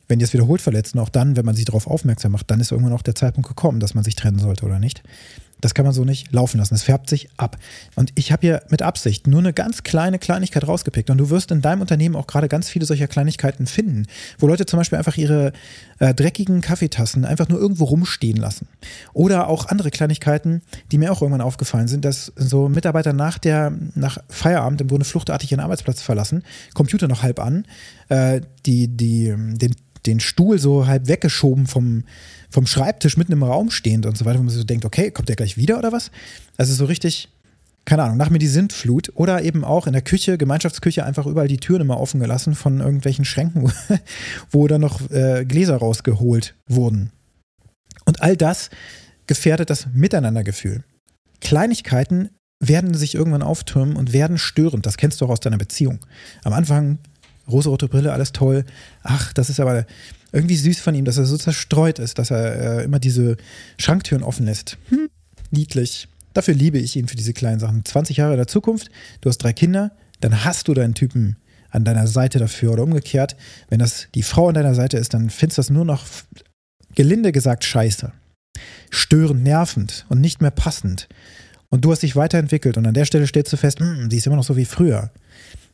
Wenn 0.08 0.18
die 0.18 0.24
es 0.24 0.32
wiederholt 0.32 0.60
verletzen, 0.60 0.98
auch 0.98 1.08
dann, 1.08 1.36
wenn 1.36 1.44
man 1.44 1.54
sie 1.54 1.64
darauf 1.64 1.86
aufmerksam 1.86 2.32
macht, 2.32 2.50
dann 2.50 2.60
ist 2.60 2.72
irgendwann 2.72 2.92
auch 2.92 3.02
der 3.02 3.14
Zeitpunkt 3.14 3.48
gekommen, 3.48 3.80
dass 3.80 3.94
man 3.94 4.04
sich 4.04 4.16
trennen 4.16 4.38
sollte 4.38 4.66
oder 4.66 4.78
nicht. 4.78 5.02
Das 5.60 5.74
kann 5.74 5.84
man 5.84 5.94
so 5.94 6.04
nicht 6.04 6.32
laufen 6.32 6.58
lassen. 6.58 6.74
Es 6.74 6.82
färbt 6.82 7.08
sich 7.08 7.28
ab. 7.38 7.56
Und 7.94 8.12
ich 8.14 8.30
habe 8.30 8.40
hier 8.42 8.62
mit 8.68 8.82
Absicht 8.82 9.26
nur 9.26 9.40
eine 9.40 9.52
ganz 9.52 9.82
kleine 9.82 10.18
Kleinigkeit 10.18 10.68
rausgepickt. 10.68 11.08
Und 11.08 11.18
du 11.18 11.30
wirst 11.30 11.50
in 11.50 11.62
deinem 11.62 11.80
Unternehmen 11.80 12.14
auch 12.14 12.26
gerade 12.26 12.48
ganz 12.48 12.68
viele 12.68 12.84
solcher 12.84 13.08
Kleinigkeiten 13.08 13.66
finden, 13.66 14.06
wo 14.38 14.46
Leute 14.46 14.66
zum 14.66 14.78
Beispiel 14.78 14.98
einfach 14.98 15.16
ihre 15.16 15.52
äh, 15.98 16.12
dreckigen 16.14 16.60
Kaffeetassen 16.60 17.24
einfach 17.24 17.48
nur 17.48 17.58
irgendwo 17.58 17.84
rumstehen 17.84 18.36
lassen. 18.36 18.68
Oder 19.14 19.48
auch 19.48 19.66
andere 19.66 19.90
Kleinigkeiten, 19.90 20.62
die 20.92 20.98
mir 20.98 21.10
auch 21.10 21.22
irgendwann 21.22 21.40
aufgefallen 21.40 21.88
sind, 21.88 22.04
dass 22.04 22.32
so 22.36 22.68
Mitarbeiter 22.68 23.14
nach 23.14 23.38
der 23.38 23.72
nach 23.94 24.18
Feierabend 24.28 24.80
im 24.82 24.88
Grunde 24.88 25.06
fluchtartig 25.06 25.50
ihren 25.52 25.60
Arbeitsplatz 25.60 26.02
verlassen, 26.02 26.44
Computer 26.74 27.08
noch 27.08 27.22
halb 27.22 27.40
an, 27.40 27.64
äh, 28.08 28.42
die, 28.66 28.88
die, 28.88 29.34
den, 29.36 29.74
den 30.04 30.20
Stuhl 30.20 30.58
so 30.58 30.86
halb 30.86 31.08
weggeschoben 31.08 31.66
vom 31.66 32.04
vom 32.50 32.66
Schreibtisch 32.66 33.16
mitten 33.16 33.32
im 33.32 33.42
Raum 33.42 33.70
stehend 33.70 34.06
und 34.06 34.16
so 34.16 34.24
weiter, 34.24 34.38
wo 34.38 34.42
man 34.42 34.54
so 34.54 34.64
denkt, 34.64 34.84
okay, 34.84 35.10
kommt 35.10 35.28
der 35.28 35.36
gleich 35.36 35.56
wieder 35.56 35.78
oder 35.78 35.92
was? 35.92 36.10
Also 36.56 36.74
so 36.74 36.84
richtig, 36.84 37.28
keine 37.84 38.02
Ahnung, 38.02 38.16
nach 38.16 38.30
mir 38.30 38.38
die 38.38 38.46
Sintflut 38.46 39.12
oder 39.14 39.42
eben 39.42 39.64
auch 39.64 39.86
in 39.86 39.92
der 39.92 40.02
Küche, 40.02 40.38
Gemeinschaftsküche, 40.38 41.04
einfach 41.04 41.26
überall 41.26 41.48
die 41.48 41.58
Türen 41.58 41.82
immer 41.82 42.00
offen 42.00 42.20
gelassen 42.20 42.54
von 42.54 42.80
irgendwelchen 42.80 43.24
Schränken, 43.24 43.72
wo 44.50 44.66
dann 44.66 44.80
noch 44.80 45.10
äh, 45.10 45.44
Gläser 45.44 45.76
rausgeholt 45.76 46.54
wurden. 46.68 47.10
Und 48.04 48.22
all 48.22 48.36
das 48.36 48.70
gefährdet 49.26 49.70
das 49.70 49.86
Miteinandergefühl. 49.92 50.84
Kleinigkeiten 51.40 52.30
werden 52.60 52.94
sich 52.94 53.14
irgendwann 53.14 53.42
auftürmen 53.42 53.96
und 53.96 54.12
werden 54.12 54.38
störend. 54.38 54.86
Das 54.86 54.96
kennst 54.96 55.20
du 55.20 55.26
auch 55.26 55.30
aus 55.30 55.40
deiner 55.40 55.58
Beziehung. 55.58 56.04
Am 56.42 56.52
Anfang 56.52 56.98
rosarote 57.50 57.88
Brille, 57.88 58.12
alles 58.12 58.32
toll. 58.32 58.64
Ach, 59.02 59.32
das 59.32 59.50
ist 59.50 59.60
aber 59.60 59.86
irgendwie 60.32 60.56
süß 60.56 60.80
von 60.80 60.94
ihm, 60.94 61.04
dass 61.04 61.18
er 61.18 61.24
so 61.24 61.36
zerstreut 61.36 61.98
ist, 61.98 62.18
dass 62.18 62.30
er 62.30 62.80
äh, 62.80 62.84
immer 62.84 62.98
diese 62.98 63.36
Schranktüren 63.78 64.22
offen 64.22 64.46
lässt. 64.46 64.78
Hm, 64.88 65.08
niedlich. 65.50 66.08
Dafür 66.34 66.54
liebe 66.54 66.78
ich 66.78 66.96
ihn 66.96 67.08
für 67.08 67.16
diese 67.16 67.32
kleinen 67.32 67.60
Sachen. 67.60 67.84
20 67.84 68.18
Jahre 68.18 68.32
in 68.32 68.38
der 68.38 68.46
Zukunft, 68.46 68.90
du 69.20 69.28
hast 69.28 69.38
drei 69.38 69.52
Kinder, 69.52 69.92
dann 70.20 70.44
hast 70.44 70.68
du 70.68 70.74
deinen 70.74 70.94
Typen 70.94 71.36
an 71.70 71.84
deiner 71.84 72.06
Seite 72.06 72.38
dafür 72.38 72.72
oder 72.72 72.82
umgekehrt. 72.82 73.36
Wenn 73.68 73.78
das 73.78 74.08
die 74.14 74.22
Frau 74.22 74.48
an 74.48 74.54
deiner 74.54 74.74
Seite 74.74 74.98
ist, 74.98 75.14
dann 75.14 75.30
findest 75.30 75.58
du 75.58 75.60
das 75.60 75.70
nur 75.70 75.84
noch 75.84 76.04
gelinde 76.94 77.32
gesagt 77.32 77.64
scheiße. 77.64 78.12
Störend, 78.90 79.42
nervend 79.42 80.06
und 80.08 80.20
nicht 80.20 80.40
mehr 80.40 80.50
passend. 80.50 81.08
Und 81.68 81.84
du 81.84 81.92
hast 81.92 82.02
dich 82.02 82.16
weiterentwickelt 82.16 82.76
und 82.76 82.86
an 82.86 82.94
der 82.94 83.04
Stelle 83.04 83.26
stellst 83.26 83.52
du 83.52 83.56
fest, 83.56 83.80
hm, 83.80 84.10
sie 84.10 84.16
ist 84.16 84.26
immer 84.26 84.36
noch 84.36 84.44
so 84.44 84.56
wie 84.56 84.64
früher. 84.64 85.10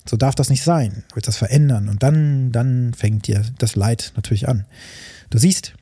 So 0.08 0.16
darf 0.16 0.34
das 0.34 0.50
nicht 0.50 0.62
sein. 0.62 1.04
Du 1.08 1.16
willst 1.16 1.28
das 1.28 1.36
verändern 1.36 1.88
und 1.88 2.02
dann, 2.02 2.52
dann 2.52 2.94
fängt 2.94 3.26
dir 3.26 3.44
das 3.58 3.76
Leid 3.76 4.12
natürlich 4.16 4.48
an. 4.48 4.66
Du 5.30 5.38
siehst, 5.38 5.74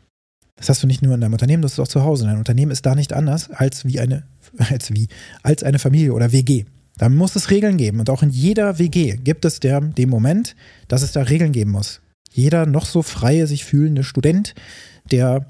das 0.56 0.68
hast 0.68 0.82
du 0.82 0.86
nicht 0.86 1.02
nur 1.02 1.14
in 1.14 1.20
deinem 1.20 1.32
Unternehmen, 1.32 1.62
das 1.62 1.72
ist 1.72 1.80
auch 1.80 1.88
zu 1.88 2.02
Hause. 2.02 2.26
Dein 2.26 2.38
Unternehmen 2.38 2.70
ist 2.70 2.84
da 2.84 2.94
nicht 2.94 3.12
anders 3.12 3.50
als 3.50 3.84
wie 3.84 3.98
eine, 3.98 4.24
als 4.58 4.92
wie, 4.92 5.08
als 5.42 5.62
eine 5.62 5.78
Familie 5.78 6.12
oder 6.12 6.32
WG. 6.32 6.64
Da 6.98 7.08
muss 7.08 7.34
es 7.34 7.50
Regeln 7.50 7.78
geben. 7.78 7.98
Und 7.98 8.10
auch 8.10 8.22
in 8.22 8.28
jeder 8.28 8.78
WG 8.78 9.16
gibt 9.16 9.46
es 9.46 9.58
der, 9.58 9.80
den 9.80 10.10
Moment, 10.10 10.54
dass 10.88 11.02
es 11.02 11.12
da 11.12 11.22
Regeln 11.22 11.52
geben 11.52 11.70
muss. 11.70 12.02
Jeder 12.30 12.66
noch 12.66 12.84
so 12.84 13.02
freie, 13.02 13.46
sich 13.46 13.64
fühlende 13.64 14.04
Student, 14.04 14.54
der 15.10 15.46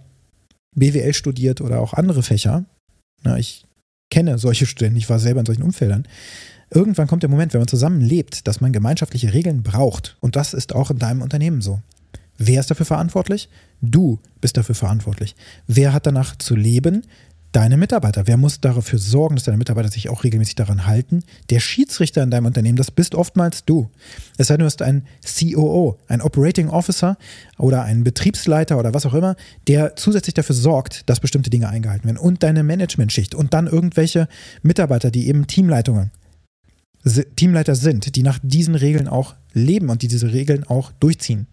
BWL 0.76 1.12
studiert 1.12 1.60
oder 1.60 1.80
auch 1.80 1.92
andere 1.92 2.22
Fächer, 2.22 2.64
na, 3.22 3.36
ich 3.36 3.66
kenne 4.10 4.38
solche 4.38 4.66
Studenten, 4.66 4.96
ich 4.96 5.10
war 5.10 5.18
selber 5.18 5.40
in 5.40 5.46
solchen 5.46 5.62
Umfeldern, 5.62 6.06
irgendwann 6.70 7.06
kommt 7.06 7.22
der 7.22 7.30
Moment, 7.30 7.52
wenn 7.52 7.60
man 7.60 7.68
zusammen 7.68 8.00
lebt, 8.00 8.46
dass 8.46 8.60
man 8.60 8.72
gemeinschaftliche 8.72 9.32
Regeln 9.32 9.62
braucht. 9.62 10.16
Und 10.20 10.36
das 10.36 10.54
ist 10.54 10.74
auch 10.74 10.90
in 10.90 10.98
deinem 10.98 11.22
Unternehmen 11.22 11.60
so. 11.60 11.80
Wer 12.38 12.60
ist 12.60 12.70
dafür 12.70 12.86
verantwortlich? 12.86 13.48
Du 13.82 14.18
bist 14.40 14.56
dafür 14.56 14.74
verantwortlich. 14.74 15.36
Wer 15.66 15.92
hat 15.92 16.06
danach 16.06 16.36
zu 16.36 16.56
leben? 16.56 17.02
deine 17.52 17.76
Mitarbeiter. 17.76 18.26
Wer 18.26 18.36
muss 18.36 18.60
dafür 18.60 18.98
sorgen, 18.98 19.34
dass 19.34 19.44
deine 19.44 19.58
Mitarbeiter 19.58 19.88
sich 19.88 20.08
auch 20.08 20.24
regelmäßig 20.24 20.54
daran 20.54 20.86
halten? 20.86 21.24
Der 21.50 21.60
Schiedsrichter 21.60 22.22
in 22.22 22.30
deinem 22.30 22.46
Unternehmen, 22.46 22.76
das 22.76 22.90
bist 22.90 23.14
oftmals 23.14 23.64
du. 23.64 23.90
Es 24.38 24.48
sei 24.48 24.54
denn, 24.54 24.60
du 24.60 24.66
hast 24.66 24.82
einen 24.82 25.06
COO, 25.24 25.98
ein 26.06 26.22
Operating 26.22 26.68
Officer 26.68 27.16
oder 27.58 27.82
einen 27.82 28.04
Betriebsleiter 28.04 28.78
oder 28.78 28.94
was 28.94 29.06
auch 29.06 29.14
immer, 29.14 29.36
der 29.66 29.96
zusätzlich 29.96 30.34
dafür 30.34 30.54
sorgt, 30.54 31.08
dass 31.08 31.20
bestimmte 31.20 31.50
Dinge 31.50 31.68
eingehalten 31.68 32.06
werden. 32.06 32.18
Und 32.18 32.42
deine 32.42 32.62
Managementschicht 32.62 33.34
und 33.34 33.52
dann 33.52 33.66
irgendwelche 33.66 34.28
Mitarbeiter, 34.62 35.10
die 35.10 35.26
eben 35.26 35.46
Teamleitungen, 35.46 36.10
Teamleiter 37.36 37.74
sind, 37.74 38.16
die 38.16 38.22
nach 38.22 38.38
diesen 38.42 38.74
Regeln 38.74 39.08
auch 39.08 39.34
leben 39.52 39.88
und 39.88 40.02
die 40.02 40.08
diese 40.08 40.32
Regeln 40.32 40.64
auch 40.64 40.92
durchziehen. 41.00 41.46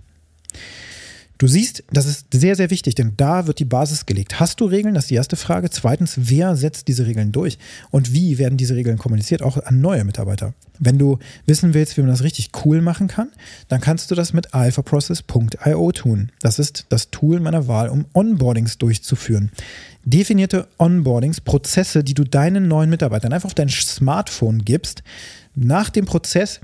Du 1.38 1.46
siehst, 1.48 1.84
das 1.92 2.08
ist 2.08 2.28
sehr, 2.32 2.56
sehr 2.56 2.72
wichtig, 2.72 2.96
denn 2.96 3.14
da 3.16 3.46
wird 3.46 3.60
die 3.60 3.66
Basis 3.66 4.08
gelegt. 4.08 4.40
Hast 4.40 4.60
du 4.60 4.66
Regeln? 4.66 4.96
Das 4.96 5.06
ist 5.06 5.12
die 5.12 5.16
erste 5.16 5.36
Frage. 5.36 5.70
Zweitens, 5.70 6.16
wer 6.18 6.56
setzt 6.56 6.88
diese 6.88 7.06
Regeln 7.06 7.32
durch? 7.32 7.60
Und 7.92 8.12
wie 8.12 8.40
werden 8.40 8.58
diese 8.58 8.76
Regeln 8.76 8.98
kommuniziert, 8.98 9.44
auch 9.44 9.58
an 9.58 9.80
neue 9.80 10.04
Mitarbeiter? 10.04 10.56
Wenn 10.80 10.98
du 10.98 11.20
wissen 11.46 11.76
willst, 11.76 11.96
wie 11.96 12.02
man 12.02 12.10
das 12.10 12.24
richtig 12.24 12.50
cool 12.66 12.82
machen 12.82 13.08
kann, 13.08 13.30
dann 13.68 13.82
kannst 13.82 14.10
du 14.10 14.16
das 14.16 14.34
mit 14.34 14.56
alphaprocess.io 14.56 15.92
tun. 15.92 16.32
Das 16.42 16.58
ist 16.58 16.86
das 16.90 17.12
Tool 17.12 17.40
meiner 17.40 17.68
Wahl, 17.68 17.90
um 17.90 18.06
Onboardings 18.14 18.80
durchzuführen. 18.80 19.52
Definierte 20.06 20.68
Onboardings, 20.80 21.42
Prozesse, 21.42 22.04
die 22.04 22.16
du 22.16 22.24
deinen 22.24 22.68
neuen 22.68 22.90
Mitarbeitern 22.90 23.34
einfach 23.34 23.48
auf 23.48 23.54
dein 23.54 23.70
Smartphone 23.70 24.66
gibst. 24.66 25.04
Nach 25.54 25.90
dem 25.90 26.06
Prozess 26.06 26.62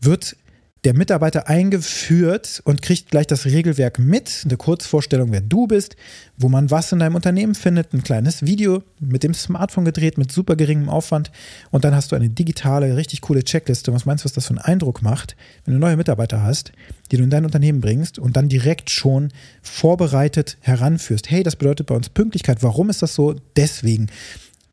wird 0.00 0.36
der 0.84 0.94
Mitarbeiter 0.94 1.48
eingeführt 1.48 2.62
und 2.64 2.82
kriegt 2.82 3.10
gleich 3.10 3.26
das 3.26 3.46
Regelwerk 3.46 3.98
mit, 3.98 4.42
eine 4.44 4.56
Kurzvorstellung, 4.56 5.32
wer 5.32 5.40
du 5.40 5.66
bist, 5.66 5.96
wo 6.36 6.48
man 6.48 6.70
was 6.70 6.92
in 6.92 7.00
deinem 7.00 7.16
Unternehmen 7.16 7.54
findet, 7.54 7.92
ein 7.92 8.02
kleines 8.02 8.46
Video 8.46 8.82
mit 9.00 9.24
dem 9.24 9.34
Smartphone 9.34 9.84
gedreht, 9.84 10.18
mit 10.18 10.30
super 10.30 10.54
geringem 10.54 10.88
Aufwand 10.88 11.32
und 11.70 11.84
dann 11.84 11.94
hast 11.94 12.12
du 12.12 12.16
eine 12.16 12.30
digitale, 12.30 12.96
richtig 12.96 13.22
coole 13.22 13.42
Checkliste. 13.42 13.92
Was 13.92 14.06
meinst 14.06 14.24
du, 14.24 14.26
was 14.26 14.34
das 14.34 14.46
für 14.46 14.50
einen 14.50 14.58
Eindruck 14.58 15.02
macht, 15.02 15.36
wenn 15.64 15.74
du 15.74 15.80
neue 15.80 15.96
Mitarbeiter 15.96 16.42
hast, 16.42 16.72
die 17.10 17.16
du 17.16 17.24
in 17.24 17.30
dein 17.30 17.44
Unternehmen 17.44 17.80
bringst 17.80 18.18
und 18.18 18.36
dann 18.36 18.48
direkt 18.48 18.90
schon 18.90 19.32
vorbereitet 19.62 20.58
heranführst? 20.60 21.28
Hey, 21.28 21.42
das 21.42 21.56
bedeutet 21.56 21.88
bei 21.88 21.96
uns 21.96 22.08
Pünktlichkeit. 22.08 22.62
Warum 22.62 22.88
ist 22.88 23.02
das 23.02 23.14
so? 23.14 23.34
Deswegen 23.56 24.08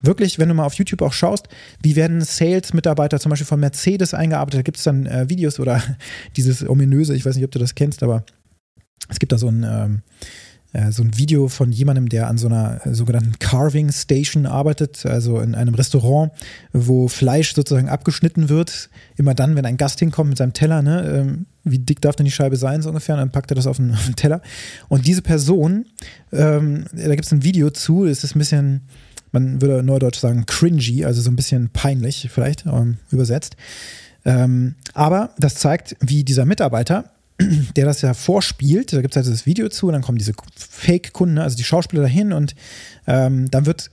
wirklich, 0.06 0.40
wenn 0.40 0.50
du 0.50 0.56
mal 0.56 0.66
auf 0.66 0.76
YouTube 0.76 1.02
auch 1.02 1.14
schaust, 1.14 1.48
wie 1.82 1.96
werden 1.96 2.22
Sales-Mitarbeiter 2.22 3.20
zum 3.20 3.30
Beispiel 3.30 3.48
von 3.48 3.60
Mercedes 3.60 4.14
eingearbeitet, 4.14 4.60
da 4.60 4.64
gibt 4.64 4.78
es 4.78 4.84
dann 4.84 5.06
äh, 5.06 5.30
Videos 5.30 5.60
oder 5.60 5.82
dieses 6.38 6.68
ominöse, 6.68 7.16
ich 7.16 7.26
weiß 7.26 7.36
nicht, 7.36 7.46
ob 7.46 7.52
du 7.52 7.60
das 7.60 7.76
kennst, 7.76 8.04
aber 8.04 8.26
es 9.10 9.20
gibt 9.20 9.32
da 9.32 9.38
so 9.38 9.48
ein, 9.48 9.64
ähm, 9.64 10.02
äh, 10.76 10.92
so 10.92 11.04
ein 11.04 11.18
Video 11.18 11.48
von 11.48 11.72
jemandem, 11.72 12.10
der 12.10 12.28
an 12.28 12.38
so 12.38 12.48
einer 12.48 12.82
sogenannten 12.86 13.40
Carving 13.40 13.92
Station 13.92 14.46
arbeitet, 14.46 15.06
also 15.06 15.40
in 15.40 15.56
einem 15.56 15.74
Restaurant, 15.76 16.32
wo 16.74 17.08
Fleisch 17.08 17.54
sozusagen 17.54 17.90
abgeschnitten 17.90 18.50
wird. 18.50 18.90
Immer 19.16 19.34
dann, 19.34 19.56
wenn 19.56 19.66
ein 19.66 19.78
Gast 19.78 20.00
hinkommt 20.00 20.30
mit 20.30 20.38
seinem 20.38 20.54
Teller, 20.54 20.82
ne, 20.82 21.04
ähm, 21.08 21.46
wie 21.64 21.80
dick 21.80 22.02
darf 22.02 22.16
denn 22.16 22.26
die 22.26 22.32
Scheibe 22.32 22.58
sein, 22.58 22.82
so 22.82 22.90
ungefähr, 22.90 23.16
und 23.16 23.20
dann 23.20 23.32
packt 23.32 23.52
er 23.52 23.56
das 23.56 23.68
auf 23.68 23.78
den, 23.78 23.92
auf 23.94 24.06
den 24.06 24.16
Teller. 24.16 24.42
Und 24.90 25.08
diese 25.08 25.22
Person, 25.22 25.86
ähm, 26.32 26.86
da 26.92 27.16
gibt 27.16 27.26
es 27.26 27.32
ein 27.32 27.44
Video 27.44 27.70
zu, 27.70 28.06
es 28.06 28.24
ist 28.24 28.36
ein 28.36 28.40
bisschen 28.40 28.82
man 29.36 29.62
würde 29.62 29.84
neudeutsch 29.84 30.20
sagen 30.20 30.46
cringy, 30.46 31.06
also 31.06 31.22
so 31.22 31.30
ein 31.30 31.36
bisschen 31.36 31.70
peinlich 31.70 32.30
vielleicht 32.34 32.66
ähm, 32.66 32.98
übersetzt. 33.12 33.56
Ähm, 34.24 34.76
aber 34.94 35.36
das 35.38 35.56
zeigt, 35.56 35.96
wie 36.00 36.24
dieser 36.24 36.46
Mitarbeiter, 36.46 37.12
der 37.76 37.86
das 37.86 38.02
ja 38.02 38.14
vorspielt, 38.14 38.94
da 38.94 39.02
gibt 39.02 39.16
es 39.16 39.18
halt 39.18 39.32
das 39.32 39.46
Video 39.46 39.70
zu, 39.70 39.88
und 39.88 39.94
dann 39.94 40.02
kommen 40.02 40.18
diese 40.18 40.34
Fake-Kunden, 40.56 41.38
also 41.38 41.56
die 41.58 41.64
Schauspieler 41.64 42.02
dahin 42.02 42.34
und 42.34 42.56
ähm, 43.06 43.52
dann 43.52 43.66
wird, 43.66 43.92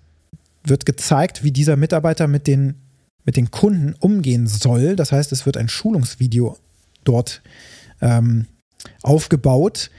wird 0.64 0.86
gezeigt, 0.86 1.44
wie 1.44 1.50
dieser 1.50 1.76
Mitarbeiter 1.76 2.28
mit 2.28 2.46
den, 2.46 2.76
mit 3.24 3.36
den 3.36 3.50
Kunden 3.50 3.94
umgehen 3.98 4.46
soll. 4.46 4.96
Das 4.96 5.12
heißt, 5.12 5.32
es 5.32 5.44
wird 5.44 5.56
ein 5.56 5.68
Schulungsvideo 5.68 6.56
dort 7.04 7.42
ähm, 8.00 8.46
aufgebaut, 9.02 9.90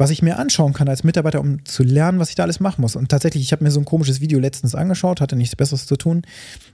was 0.00 0.10
ich 0.10 0.22
mir 0.22 0.38
anschauen 0.38 0.72
kann 0.72 0.88
als 0.88 1.04
Mitarbeiter, 1.04 1.40
um 1.40 1.62
zu 1.66 1.82
lernen, 1.82 2.18
was 2.18 2.30
ich 2.30 2.34
da 2.34 2.42
alles 2.44 2.58
machen 2.58 2.80
muss. 2.80 2.96
Und 2.96 3.10
tatsächlich, 3.10 3.42
ich 3.42 3.52
habe 3.52 3.62
mir 3.62 3.70
so 3.70 3.78
ein 3.78 3.84
komisches 3.84 4.22
Video 4.22 4.38
letztens 4.38 4.74
angeschaut, 4.74 5.20
hatte 5.20 5.36
nichts 5.36 5.54
Besseres 5.54 5.86
zu 5.86 5.96
tun 5.96 6.22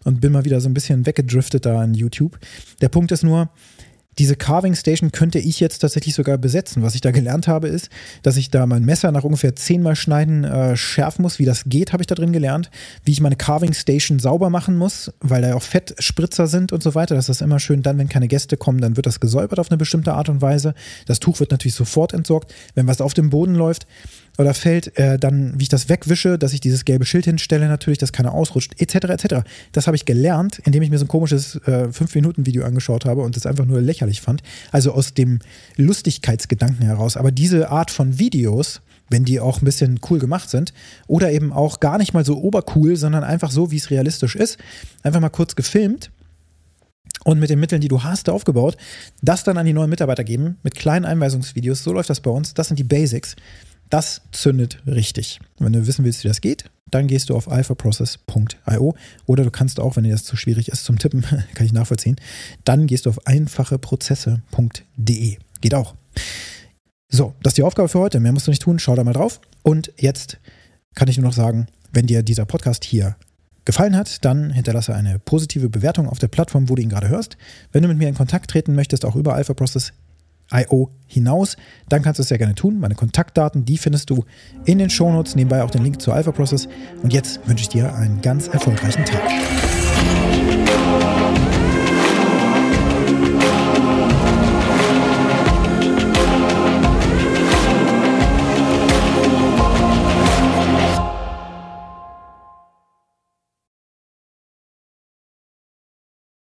und 0.04 0.20
bin 0.20 0.30
mal 0.32 0.44
wieder 0.44 0.60
so 0.60 0.68
ein 0.68 0.74
bisschen 0.74 1.06
weggedriftet 1.06 1.66
da 1.66 1.80
an 1.80 1.94
YouTube. 1.94 2.38
Der 2.80 2.88
Punkt 2.88 3.10
ist 3.10 3.24
nur, 3.24 3.50
diese 4.18 4.36
Carving 4.36 4.74
Station 4.74 5.12
könnte 5.12 5.38
ich 5.38 5.60
jetzt 5.60 5.80
tatsächlich 5.80 6.14
sogar 6.14 6.38
besetzen. 6.38 6.82
Was 6.82 6.94
ich 6.94 7.00
da 7.00 7.10
gelernt 7.10 7.48
habe, 7.48 7.68
ist, 7.68 7.90
dass 8.22 8.36
ich 8.36 8.50
da 8.50 8.66
mein 8.66 8.84
Messer 8.84 9.12
nach 9.12 9.24
ungefähr 9.24 9.54
zehnmal 9.54 9.96
schneiden 9.96 10.44
äh, 10.44 10.76
schärfen 10.76 11.22
muss. 11.22 11.38
Wie 11.38 11.44
das 11.44 11.64
geht, 11.66 11.92
habe 11.92 12.02
ich 12.02 12.06
da 12.06 12.14
drin 12.14 12.32
gelernt. 12.32 12.70
Wie 13.04 13.12
ich 13.12 13.20
meine 13.20 13.36
Carving 13.36 13.74
Station 13.74 14.18
sauber 14.18 14.48
machen 14.48 14.76
muss, 14.76 15.12
weil 15.20 15.42
da 15.42 15.48
ja 15.48 15.54
auch 15.54 15.62
Fettspritzer 15.62 16.46
sind 16.46 16.72
und 16.72 16.82
so 16.82 16.94
weiter. 16.94 17.14
Das 17.14 17.28
ist 17.28 17.42
immer 17.42 17.60
schön. 17.60 17.82
Dann, 17.82 17.98
wenn 17.98 18.08
keine 18.08 18.28
Gäste 18.28 18.56
kommen, 18.56 18.80
dann 18.80 18.96
wird 18.96 19.06
das 19.06 19.20
gesäubert 19.20 19.58
auf 19.58 19.70
eine 19.70 19.78
bestimmte 19.78 20.14
Art 20.14 20.28
und 20.28 20.40
Weise. 20.40 20.74
Das 21.06 21.20
Tuch 21.20 21.40
wird 21.40 21.50
natürlich 21.50 21.74
sofort 21.74 22.14
entsorgt. 22.14 22.54
Wenn 22.74 22.86
was 22.86 23.00
auf 23.00 23.14
dem 23.14 23.30
Boden 23.30 23.54
läuft, 23.54 23.86
oder 24.38 24.54
fällt, 24.54 24.96
äh, 24.98 25.18
dann, 25.18 25.54
wie 25.58 25.64
ich 25.64 25.68
das 25.68 25.88
wegwische, 25.88 26.38
dass 26.38 26.52
ich 26.52 26.60
dieses 26.60 26.84
gelbe 26.84 27.04
Schild 27.04 27.24
hinstelle, 27.24 27.68
natürlich, 27.68 27.98
dass 27.98 28.12
keiner 28.12 28.32
ausrutscht, 28.32 28.80
etc. 28.80 28.94
etc. 29.08 29.34
Das 29.72 29.86
habe 29.86 29.96
ich 29.96 30.04
gelernt, 30.04 30.60
indem 30.64 30.82
ich 30.82 30.90
mir 30.90 30.98
so 30.98 31.04
ein 31.04 31.08
komisches 31.08 31.56
äh, 31.66 31.88
5-Minuten-Video 31.88 32.64
angeschaut 32.64 33.04
habe 33.04 33.22
und 33.22 33.36
das 33.36 33.46
einfach 33.46 33.64
nur 33.64 33.80
lächerlich 33.80 34.20
fand. 34.20 34.42
Also 34.72 34.92
aus 34.92 35.14
dem 35.14 35.38
Lustigkeitsgedanken 35.76 36.84
heraus. 36.84 37.16
Aber 37.16 37.32
diese 37.32 37.70
Art 37.70 37.90
von 37.90 38.18
Videos, 38.18 38.82
wenn 39.08 39.24
die 39.24 39.40
auch 39.40 39.62
ein 39.62 39.64
bisschen 39.64 40.00
cool 40.10 40.18
gemacht 40.18 40.50
sind 40.50 40.72
oder 41.06 41.30
eben 41.30 41.52
auch 41.52 41.80
gar 41.80 41.98
nicht 41.98 42.12
mal 42.12 42.24
so 42.24 42.38
obercool, 42.38 42.96
sondern 42.96 43.24
einfach 43.24 43.50
so, 43.50 43.70
wie 43.70 43.76
es 43.76 43.90
realistisch 43.90 44.36
ist, 44.36 44.58
einfach 45.02 45.20
mal 45.20 45.28
kurz 45.28 45.56
gefilmt 45.56 46.10
und 47.24 47.38
mit 47.38 47.50
den 47.50 47.60
Mitteln, 47.60 47.80
die 47.80 47.88
du 47.88 48.02
hast, 48.02 48.28
aufgebaut, 48.28 48.76
das 49.22 49.44
dann 49.44 49.58
an 49.58 49.66
die 49.66 49.72
neuen 49.72 49.90
Mitarbeiter 49.90 50.24
geben, 50.24 50.58
mit 50.62 50.74
kleinen 50.74 51.04
Einweisungsvideos. 51.04 51.82
So 51.82 51.92
läuft 51.92 52.10
das 52.10 52.20
bei 52.20 52.30
uns. 52.30 52.54
Das 52.54 52.68
sind 52.68 52.78
die 52.78 52.84
Basics. 52.84 53.36
Das 53.90 54.22
zündet 54.32 54.82
richtig. 54.86 55.40
Wenn 55.58 55.72
du 55.72 55.86
wissen 55.86 56.04
willst, 56.04 56.24
wie 56.24 56.28
das 56.28 56.40
geht, 56.40 56.64
dann 56.90 57.06
gehst 57.06 57.30
du 57.30 57.36
auf 57.36 57.50
alphaprocess.io 57.50 58.94
oder 59.26 59.44
du 59.44 59.50
kannst 59.50 59.80
auch, 59.80 59.96
wenn 59.96 60.04
dir 60.04 60.12
das 60.12 60.24
zu 60.24 60.36
schwierig 60.36 60.68
ist 60.68 60.84
zum 60.84 60.98
Tippen, 60.98 61.22
kann 61.54 61.66
ich 61.66 61.72
nachvollziehen, 61.72 62.16
dann 62.64 62.86
gehst 62.86 63.06
du 63.06 63.10
auf 63.10 63.26
einfacheprozesse.de. 63.26 65.36
Geht 65.60 65.74
auch. 65.74 65.94
So, 67.08 67.34
das 67.42 67.52
ist 67.52 67.58
die 67.58 67.62
Aufgabe 67.62 67.88
für 67.88 68.00
heute. 68.00 68.20
Mehr 68.20 68.32
musst 68.32 68.46
du 68.46 68.50
nicht 68.50 68.62
tun. 68.62 68.78
Schau 68.78 68.94
da 68.94 69.04
mal 69.04 69.12
drauf. 69.12 69.40
Und 69.62 69.92
jetzt 69.96 70.38
kann 70.94 71.08
ich 71.08 71.18
nur 71.18 71.28
noch 71.28 71.34
sagen, 71.34 71.66
wenn 71.92 72.06
dir 72.06 72.22
dieser 72.22 72.44
Podcast 72.44 72.84
hier 72.84 73.16
gefallen 73.64 73.96
hat, 73.96 74.24
dann 74.24 74.50
hinterlasse 74.50 74.94
eine 74.94 75.18
positive 75.18 75.68
Bewertung 75.68 76.08
auf 76.08 76.18
der 76.18 76.28
Plattform, 76.28 76.68
wo 76.68 76.74
du 76.74 76.82
ihn 76.82 76.88
gerade 76.88 77.08
hörst. 77.08 77.36
Wenn 77.72 77.82
du 77.82 77.88
mit 77.88 77.98
mir 77.98 78.08
in 78.08 78.14
Kontakt 78.14 78.50
treten 78.50 78.74
möchtest, 78.74 79.04
auch 79.04 79.16
über 79.16 79.34
Alpha 79.34 79.54
Process 79.54 79.92
IO 80.52 80.90
hinaus, 81.06 81.56
dann 81.88 82.02
kannst 82.02 82.18
du 82.18 82.22
es 82.22 82.28
sehr 82.28 82.38
gerne 82.38 82.54
tun. 82.54 82.78
Meine 82.78 82.94
Kontaktdaten, 82.94 83.64
die 83.64 83.78
findest 83.78 84.10
du 84.10 84.24
in 84.64 84.78
den 84.78 84.90
Shownotes, 84.90 85.34
nebenbei 85.34 85.62
auch 85.62 85.70
den 85.70 85.82
Link 85.82 86.00
zu 86.00 86.12
Alpha 86.12 86.32
Process. 86.32 86.68
Und 87.02 87.12
jetzt 87.12 87.46
wünsche 87.48 87.62
ich 87.62 87.68
dir 87.68 87.94
einen 87.94 88.22
ganz 88.22 88.48
erfolgreichen 88.48 89.04
Tag. 89.04 89.22